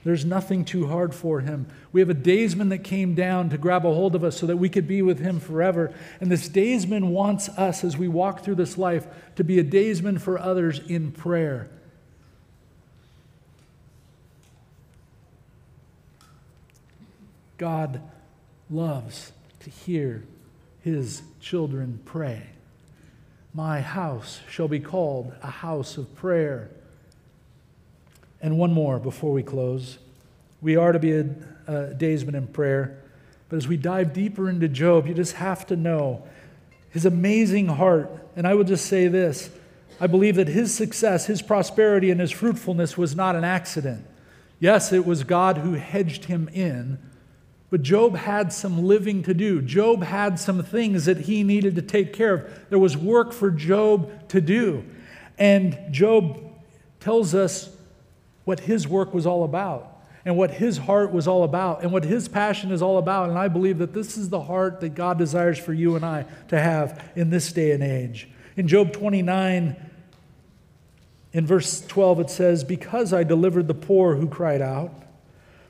[0.04, 1.66] There's nothing too hard for him.
[1.90, 4.56] We have a daysman that came down to grab a hold of us so that
[4.56, 5.92] we could be with him forever.
[6.20, 10.18] And this daysman wants us, as we walk through this life, to be a daysman
[10.18, 11.68] for others in prayer.
[17.58, 18.00] God
[18.70, 20.24] loves to hear
[20.82, 22.42] his children pray.
[23.54, 26.70] My house shall be called a house of prayer.
[28.42, 29.98] And one more before we close.
[30.60, 31.26] We are to be a,
[31.66, 33.02] a daysman in prayer,
[33.48, 36.24] but as we dive deeper into Job, you just have to know
[36.90, 38.10] his amazing heart.
[38.36, 39.50] And I will just say this
[40.00, 44.04] I believe that his success, his prosperity, and his fruitfulness was not an accident.
[44.60, 46.98] Yes, it was God who hedged him in
[47.70, 49.60] but Job had some living to do.
[49.60, 52.68] Job had some things that he needed to take care of.
[52.70, 54.84] There was work for Job to do.
[55.38, 56.40] And Job
[57.00, 57.70] tells us
[58.44, 62.04] what his work was all about and what his heart was all about and what
[62.04, 63.28] his passion is all about.
[63.28, 66.24] And I believe that this is the heart that God desires for you and I
[66.48, 68.28] to have in this day and age.
[68.56, 69.76] In Job 29,
[71.32, 74.94] in verse 12, it says, Because I delivered the poor who cried out,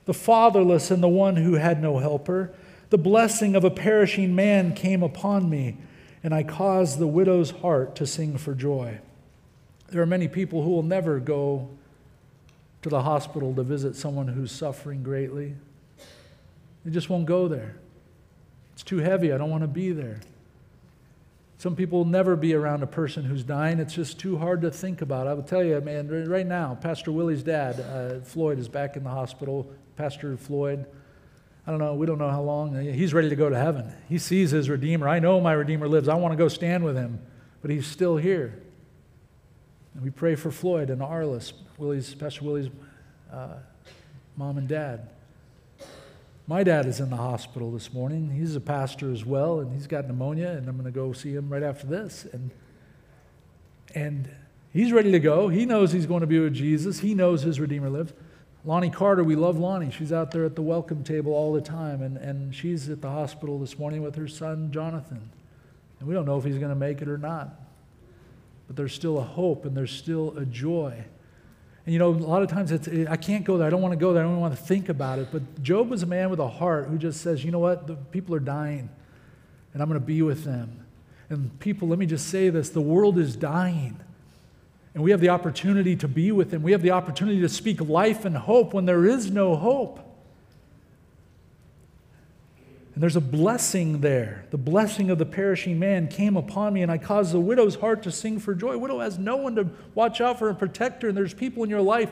[0.06, 2.52] the fatherless and the one who had no helper.
[2.90, 5.76] The blessing of a perishing man came upon me,
[6.22, 9.00] and I caused the widow's heart to sing for joy.
[9.88, 11.68] There are many people who will never go
[12.82, 15.54] to the hospital to visit someone who's suffering greatly.
[16.84, 17.76] They just won't go there.
[18.74, 19.32] It's too heavy.
[19.32, 20.20] I don't want to be there.
[21.58, 23.80] Some people will never be around a person who's dying.
[23.80, 25.26] It's just too hard to think about.
[25.26, 29.02] I will tell you, man, right now, Pastor Willie's dad, uh, Floyd, is back in
[29.02, 30.86] the hospital Pastor Floyd.
[31.66, 32.80] I don't know, we don't know how long.
[32.80, 33.92] He's ready to go to heaven.
[34.08, 35.08] He sees his Redeemer.
[35.08, 36.06] I know my Redeemer lives.
[36.06, 37.20] I want to go stand with him,
[37.60, 38.62] but he's still here.
[39.94, 42.70] And we pray for Floyd and Arliss, Willie's, Pastor Willie's
[43.32, 43.54] uh,
[44.36, 45.08] mom and dad.
[46.46, 48.30] My dad is in the hospital this morning.
[48.30, 51.32] He's a pastor as well, and he's got pneumonia, and I'm going to go see
[51.32, 52.24] him right after this.
[52.32, 52.52] And,
[53.92, 54.30] and
[54.72, 55.48] he's ready to go.
[55.48, 58.12] He knows he's going to be with Jesus, he knows his Redeemer lives.
[58.66, 59.92] Lonnie Carter, we love Lonnie.
[59.92, 63.08] She's out there at the welcome table all the time, and, and she's at the
[63.08, 65.30] hospital this morning with her son, Jonathan.
[66.00, 67.60] And we don't know if he's going to make it or not.
[68.66, 71.04] But there's still a hope and there's still a joy.
[71.84, 73.68] And you know, a lot of times it's, I can't go there.
[73.68, 74.24] I don't want to go there.
[74.24, 75.28] I don't want to think about it.
[75.30, 77.86] But Job was a man with a heart who just says, you know what?
[77.86, 78.90] The people are dying,
[79.72, 80.84] and I'm going to be with them.
[81.28, 84.00] And people, let me just say this the world is dying.
[84.96, 86.62] And we have the opportunity to be with them.
[86.62, 90.00] We have the opportunity to speak life and hope when there is no hope.
[92.94, 94.46] And there's a blessing there.
[94.52, 98.04] The blessing of the perishing man came upon me, and I caused the widow's heart
[98.04, 98.78] to sing for joy.
[98.78, 101.68] Widow has no one to watch out for and protect her, and there's people in
[101.68, 102.10] your life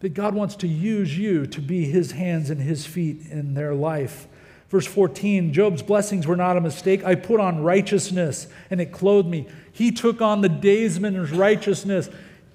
[0.00, 3.74] that God wants to use you to be his hands and his feet in their
[3.74, 4.28] life.
[4.70, 7.04] Verse 14 Job's blessings were not a mistake.
[7.04, 9.46] I put on righteousness, and it clothed me.
[9.72, 12.08] He took on the daysman's righteousness.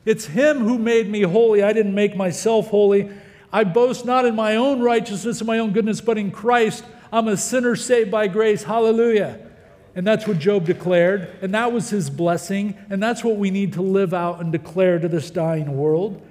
[0.05, 1.61] It's him who made me holy.
[1.61, 3.09] I didn't make myself holy.
[3.51, 7.27] I boast not in my own righteousness and my own goodness, but in Christ I'm
[7.27, 8.63] a sinner saved by grace.
[8.63, 9.39] Hallelujah.
[9.95, 11.29] And that's what Job declared.
[11.41, 12.77] And that was his blessing.
[12.89, 16.24] And that's what we need to live out and declare to this dying world.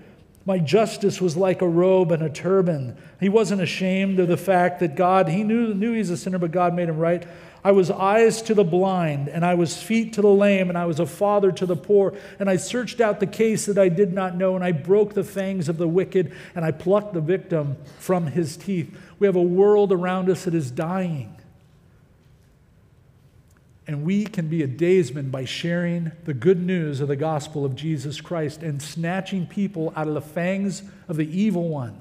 [0.46, 2.98] My justice was like a robe and a turban.
[3.18, 6.50] He wasn't ashamed of the fact that God, he knew, knew he's a sinner, but
[6.50, 7.26] God made him right.
[7.64, 10.84] I was eyes to the blind, and I was feet to the lame, and I
[10.84, 12.12] was a father to the poor.
[12.38, 15.24] And I searched out the case that I did not know, and I broke the
[15.24, 18.94] fangs of the wicked, and I plucked the victim from his teeth.
[19.18, 21.33] We have a world around us that is dying.
[23.86, 27.76] And we can be a daysman by sharing the good news of the gospel of
[27.76, 32.00] Jesus Christ and snatching people out of the fangs of the evil one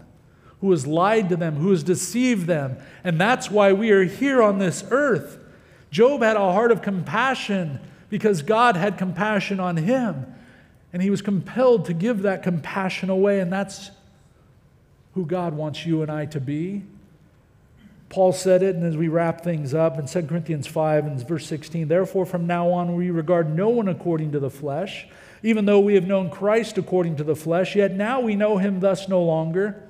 [0.62, 2.78] who has lied to them, who has deceived them.
[3.04, 5.38] And that's why we are here on this earth.
[5.92, 10.26] Job had a heart of compassion because God had compassion on him.
[10.94, 13.42] And he was compelled to give that compassion away.
[13.42, 13.92] And that's
[15.16, 16.84] who God wants you and I to be.
[18.14, 21.48] Paul said it, and as we wrap things up in 2 Corinthians 5 and verse
[21.48, 25.08] 16, therefore from now on we regard no one according to the flesh,
[25.42, 28.80] even though we have known Christ according to the flesh, yet now we know him
[28.80, 29.82] thus no longer.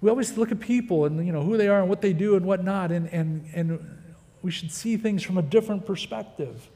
[0.00, 2.36] We always look at people and you know who they are and what they do
[2.36, 3.98] and what not, and, and, and
[4.42, 6.68] we should see things from a different perspective.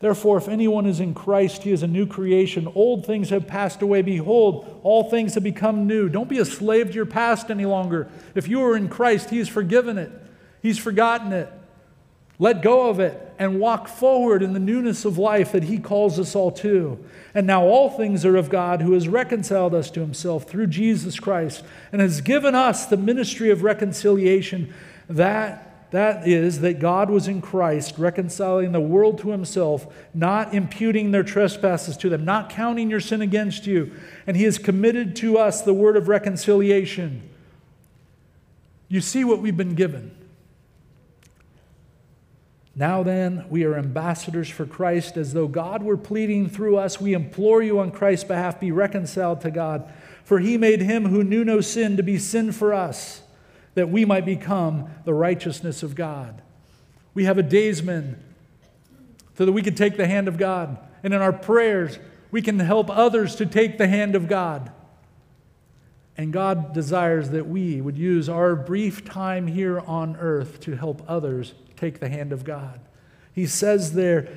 [0.00, 2.66] Therefore, if anyone is in Christ, he is a new creation.
[2.74, 4.00] Old things have passed away.
[4.00, 6.08] Behold, all things have become new.
[6.08, 8.08] Don't be a slave to your past any longer.
[8.34, 10.10] If you are in Christ, he has forgiven it,
[10.62, 11.52] he's forgotten it.
[12.38, 16.18] Let go of it and walk forward in the newness of life that he calls
[16.18, 16.98] us all to.
[17.34, 21.20] And now all things are of God who has reconciled us to himself through Jesus
[21.20, 24.72] Christ and has given us the ministry of reconciliation.
[25.10, 31.10] That that is, that God was in Christ, reconciling the world to himself, not imputing
[31.10, 33.92] their trespasses to them, not counting your sin against you.
[34.26, 37.28] And he has committed to us the word of reconciliation.
[38.88, 40.16] You see what we've been given.
[42.76, 47.00] Now then, we are ambassadors for Christ, as though God were pleading through us.
[47.00, 49.92] We implore you on Christ's behalf, be reconciled to God.
[50.22, 53.22] For he made him who knew no sin to be sin for us
[53.80, 56.42] that we might become the righteousness of God.
[57.14, 58.22] We have a daysman
[59.38, 60.76] so that we can take the hand of God.
[61.02, 61.98] And in our prayers,
[62.30, 64.70] we can help others to take the hand of God.
[66.14, 71.02] And God desires that we would use our brief time here on earth to help
[71.08, 72.80] others take the hand of God.
[73.32, 74.28] He says there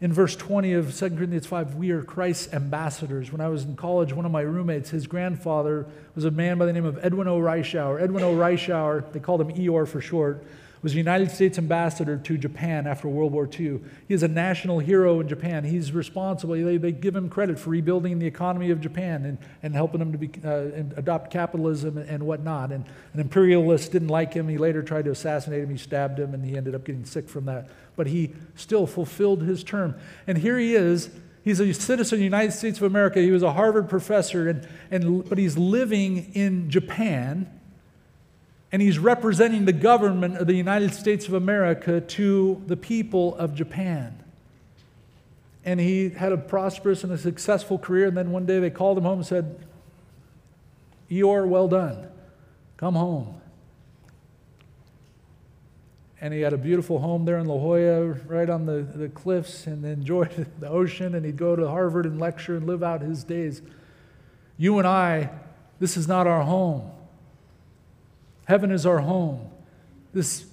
[0.00, 3.30] in verse 20 of 2 Corinthians 5, we are Christ's ambassadors.
[3.30, 6.66] When I was in college, one of my roommates, his grandfather was a man by
[6.66, 7.38] the name of Edwin O.
[7.38, 8.02] Reischauer.
[8.02, 8.34] Edwin O.
[8.34, 10.44] Reischauer, they called him Eeyore for short,
[10.84, 13.80] was a United States ambassador to Japan after World War II.
[14.06, 15.64] He is a national hero in Japan.
[15.64, 19.74] He's responsible, they, they give him credit for rebuilding the economy of Japan and, and
[19.74, 22.70] helping them to be, uh, adopt capitalism and, and whatnot.
[22.70, 22.84] And
[23.14, 24.46] an imperialist didn't like him.
[24.46, 25.70] He later tried to assassinate him.
[25.70, 27.70] He stabbed him, and he ended up getting sick from that.
[27.96, 29.94] But he still fulfilled his term.
[30.26, 31.10] And here he is.
[31.42, 33.20] He's a citizen of the United States of America.
[33.20, 37.50] He was a Harvard professor, and, and, but he's living in Japan
[38.74, 43.54] and he's representing the government of the United States of America to the people of
[43.54, 44.18] Japan.
[45.64, 48.08] And he had a prosperous and a successful career.
[48.08, 49.64] And then one day they called him home and said,
[51.08, 52.08] Eeyore, well done.
[52.76, 53.40] Come home.
[56.24, 59.66] And he had a beautiful home there in La Jolla, right on the, the cliffs,
[59.66, 61.14] and enjoyed the ocean.
[61.14, 63.60] And he'd go to Harvard and lecture and live out his days.
[64.56, 65.28] You and I,
[65.80, 66.90] this is not our home.
[68.46, 69.50] Heaven is our home.
[70.14, 70.46] This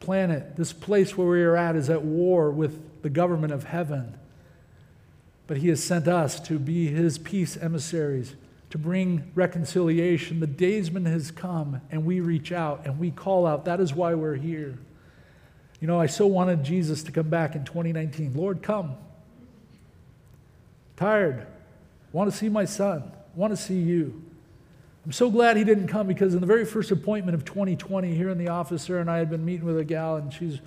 [0.00, 4.18] planet, this place where we are at, is at war with the government of heaven.
[5.46, 8.34] But He has sent us to be His peace emissaries,
[8.74, 10.40] to bring reconciliation.
[10.40, 13.66] The daysman has come, and we reach out and we call out.
[13.66, 14.76] That is why we're here.
[15.80, 18.34] You know, I so wanted Jesus to come back in 2019.
[18.34, 18.96] Lord, come.
[20.96, 21.46] Tired.
[22.10, 23.12] Want to see my son.
[23.36, 24.20] Want to see you.
[25.06, 28.30] I'm so glad he didn't come because in the very first appointment of 2020 here
[28.30, 30.58] in the office, Sarah and I had been meeting with a gal, and she's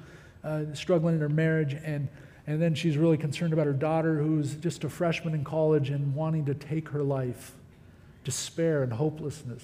[0.46, 2.08] uh, struggling in her marriage, and,
[2.46, 6.16] and then she's really concerned about her daughter who's just a freshman in college and
[6.16, 7.52] wanting to take her life,
[8.28, 9.64] despair and hopelessness.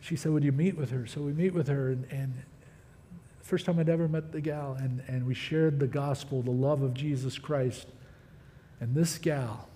[0.00, 1.06] She said, Would you meet with her?
[1.06, 2.32] So we meet with her, and, and
[3.42, 6.80] first time I'd ever met the gal, and, and we shared the gospel, the love
[6.80, 7.88] of Jesus Christ.
[8.80, 9.68] And this gal,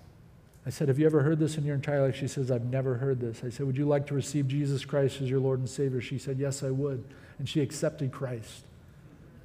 [0.65, 2.15] I said, Have you ever heard this in your entire life?
[2.15, 3.43] She says, I've never heard this.
[3.45, 6.01] I said, Would you like to receive Jesus Christ as your Lord and Savior?
[6.01, 7.03] She said, Yes, I would.
[7.37, 8.63] And she accepted Christ.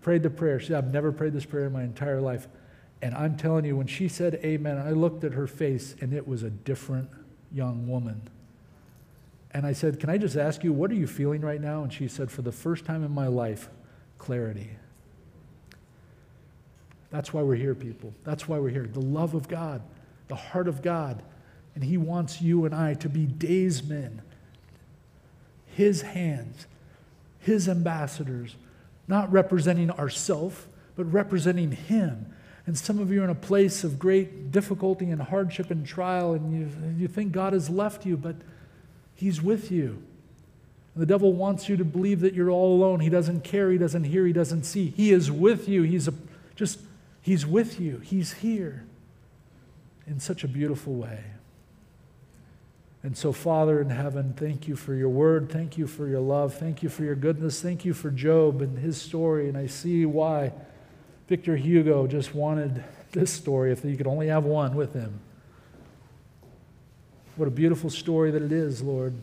[0.00, 0.58] Prayed the prayer.
[0.58, 2.48] She said, I've never prayed this prayer in my entire life.
[3.02, 6.26] And I'm telling you, when she said amen, I looked at her face and it
[6.26, 7.10] was a different
[7.54, 8.20] young woman.
[9.52, 11.82] And I said, Can I just ask you, what are you feeling right now?
[11.82, 13.68] And she said, For the first time in my life,
[14.18, 14.70] clarity.
[17.10, 18.12] That's why we're here, people.
[18.24, 18.88] That's why we're here.
[18.92, 19.82] The love of God
[20.28, 21.22] the heart of God.
[21.74, 24.22] And He wants you and I to be days men,
[25.66, 26.66] His hands,
[27.40, 28.56] His ambassadors,
[29.08, 32.32] not representing ourselves, but representing Him.
[32.66, 36.32] And some of you are in a place of great difficulty and hardship and trial,
[36.32, 38.36] and you, you think God has left you, but
[39.14, 40.02] He's with you.
[40.96, 43.00] The devil wants you to believe that you're all alone.
[43.00, 44.90] He doesn't care, he doesn't hear, he doesn't see.
[44.90, 45.82] He is with you.
[45.82, 46.14] He's a,
[46.54, 46.80] just,
[47.20, 47.98] he's with you.
[47.98, 48.84] He's here
[50.06, 51.24] in such a beautiful way.
[53.02, 55.50] And so, Father in heaven, thank you for your word.
[55.50, 56.54] Thank you for your love.
[56.54, 57.60] Thank you for your goodness.
[57.60, 59.48] Thank you for Job and his story.
[59.48, 60.52] And I see why
[61.28, 65.20] Victor Hugo just wanted this story if he could only have one with him.
[67.36, 69.14] What a beautiful story that it is, Lord.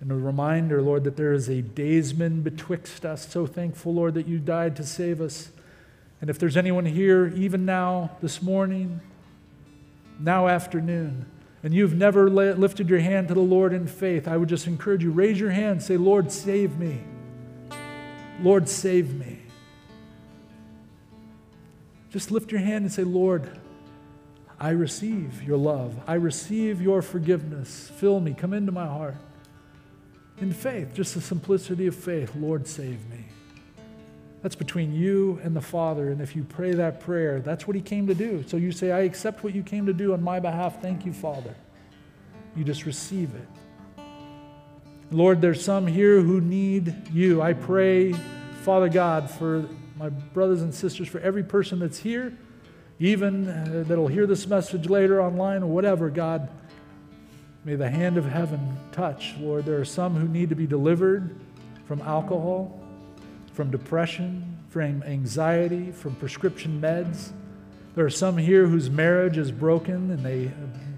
[0.00, 3.28] And a reminder, Lord, that there is a daysman betwixt us.
[3.28, 5.50] So thankful, Lord, that you died to save us.
[6.20, 9.00] And if there's anyone here, even now, this morning,
[10.18, 11.26] now afternoon,
[11.62, 15.02] and you've never lifted your hand to the Lord in faith, I would just encourage
[15.02, 17.00] you raise your hand, say, Lord, save me.
[18.40, 19.43] Lord, save me.
[22.14, 23.50] Just lift your hand and say, Lord,
[24.60, 26.00] I receive your love.
[26.06, 27.90] I receive your forgiveness.
[27.96, 28.34] Fill me.
[28.34, 29.16] Come into my heart.
[30.38, 33.24] In faith, just the simplicity of faith, Lord, save me.
[34.42, 36.10] That's between you and the Father.
[36.10, 38.44] And if you pray that prayer, that's what He came to do.
[38.46, 40.80] So you say, I accept what you came to do on my behalf.
[40.80, 41.56] Thank you, Father.
[42.54, 44.04] You just receive it.
[45.10, 47.42] Lord, there's some here who need you.
[47.42, 48.12] I pray,
[48.62, 49.68] Father God, for
[50.04, 52.36] my brothers and sisters, for every person that's here,
[52.98, 56.50] even uh, that'll hear this message later online or whatever, God.
[57.64, 59.64] May the hand of heaven touch, Lord.
[59.64, 61.34] There are some who need to be delivered
[61.86, 62.78] from alcohol
[63.54, 67.30] from depression, from anxiety, from prescription meds.
[67.94, 70.50] There are some here whose marriage is broken and they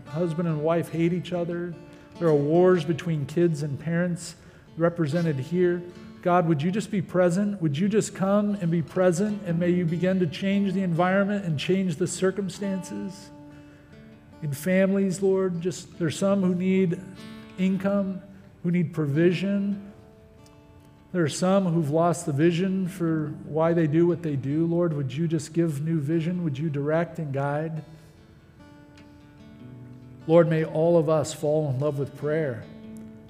[0.06, 1.74] husband and wife hate each other.
[2.18, 4.34] There are wars between kids and parents
[4.76, 5.80] represented here.
[6.26, 7.62] God, would you just be present?
[7.62, 11.44] Would you just come and be present and may you begin to change the environment
[11.44, 13.30] and change the circumstances?
[14.42, 17.00] In families, Lord, just there's some who need
[17.60, 18.20] income,
[18.64, 19.92] who need provision,
[21.12, 24.66] there are some who've lost the vision for why they do what they do.
[24.66, 26.42] Lord, would you just give new vision?
[26.42, 27.84] Would you direct and guide?
[30.26, 32.64] Lord, may all of us fall in love with prayer,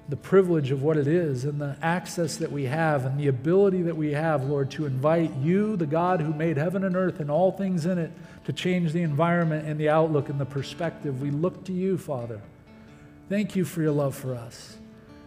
[0.09, 3.81] the privilege of what it is, and the access that we have, and the ability
[3.81, 7.29] that we have, Lord, to invite you, the God who made heaven and earth and
[7.29, 8.11] all things in it,
[8.45, 11.21] to change the environment and the outlook and the perspective.
[11.21, 12.41] We look to you, Father.
[13.27, 14.77] Thank you for your love for us.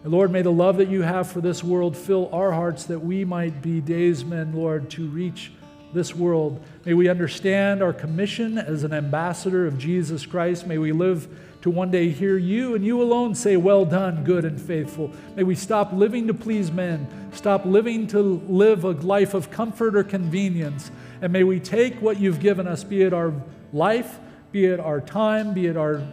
[0.03, 2.99] And Lord, may the love that you have for this world fill our hearts that
[2.99, 5.51] we might be daysmen, Lord, to reach
[5.93, 6.63] this world.
[6.85, 10.65] May we understand our commission as an ambassador of Jesus Christ.
[10.65, 11.27] May we live
[11.61, 15.11] to one day hear you and you alone say, Well done, good and faithful.
[15.35, 19.95] May we stop living to please men, stop living to live a life of comfort
[19.95, 20.91] or convenience,
[21.21, 23.33] and may we take what you've given us, be it our
[23.73, 24.19] life,
[24.51, 26.05] be it our time, be it our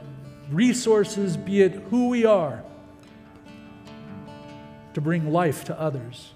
[0.50, 2.62] resources, be it who we are
[4.94, 6.32] to bring life to others.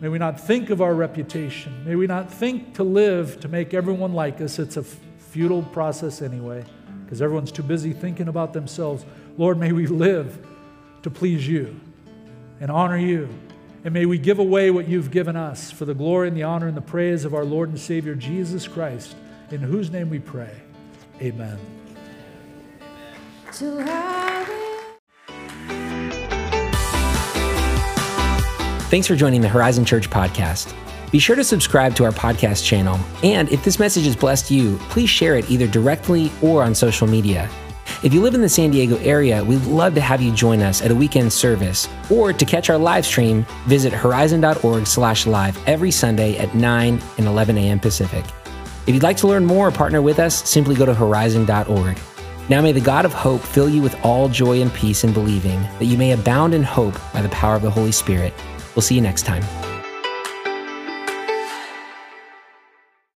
[0.00, 1.84] May we not think of our reputation.
[1.84, 4.60] May we not think to live to make everyone like us.
[4.60, 4.84] It's a
[5.30, 6.64] futile process anyway,
[7.04, 9.04] because everyone's too busy thinking about themselves.
[9.36, 10.46] Lord, may we live
[11.02, 11.78] to please you
[12.60, 13.28] and honor you.
[13.84, 16.66] And may we give away what you've given us for the glory and the honor
[16.66, 19.14] and the praise of our Lord and Savior Jesus Christ,
[19.50, 20.50] in whose name we pray.
[21.22, 21.58] Amen.
[28.90, 30.74] Thanks for joining the Horizon Church podcast.
[31.10, 32.98] Be sure to subscribe to our podcast channel.
[33.22, 37.06] And if this message has blessed you, please share it either directly or on social
[37.06, 37.48] media.
[38.02, 40.82] If you live in the San Diego area, we'd love to have you join us
[40.82, 41.88] at a weekend service.
[42.10, 47.26] Or to catch our live stream, visit horizon.org slash live every Sunday at 9 and
[47.26, 47.80] 11 a.m.
[47.80, 48.24] Pacific.
[48.86, 51.98] If you'd like to learn more or partner with us, simply go to horizon.org.
[52.48, 55.60] Now may the God of hope fill you with all joy and peace in believing,
[55.78, 58.32] that you may abound in hope by the power of the Holy Spirit.
[58.74, 59.67] We'll see you next time.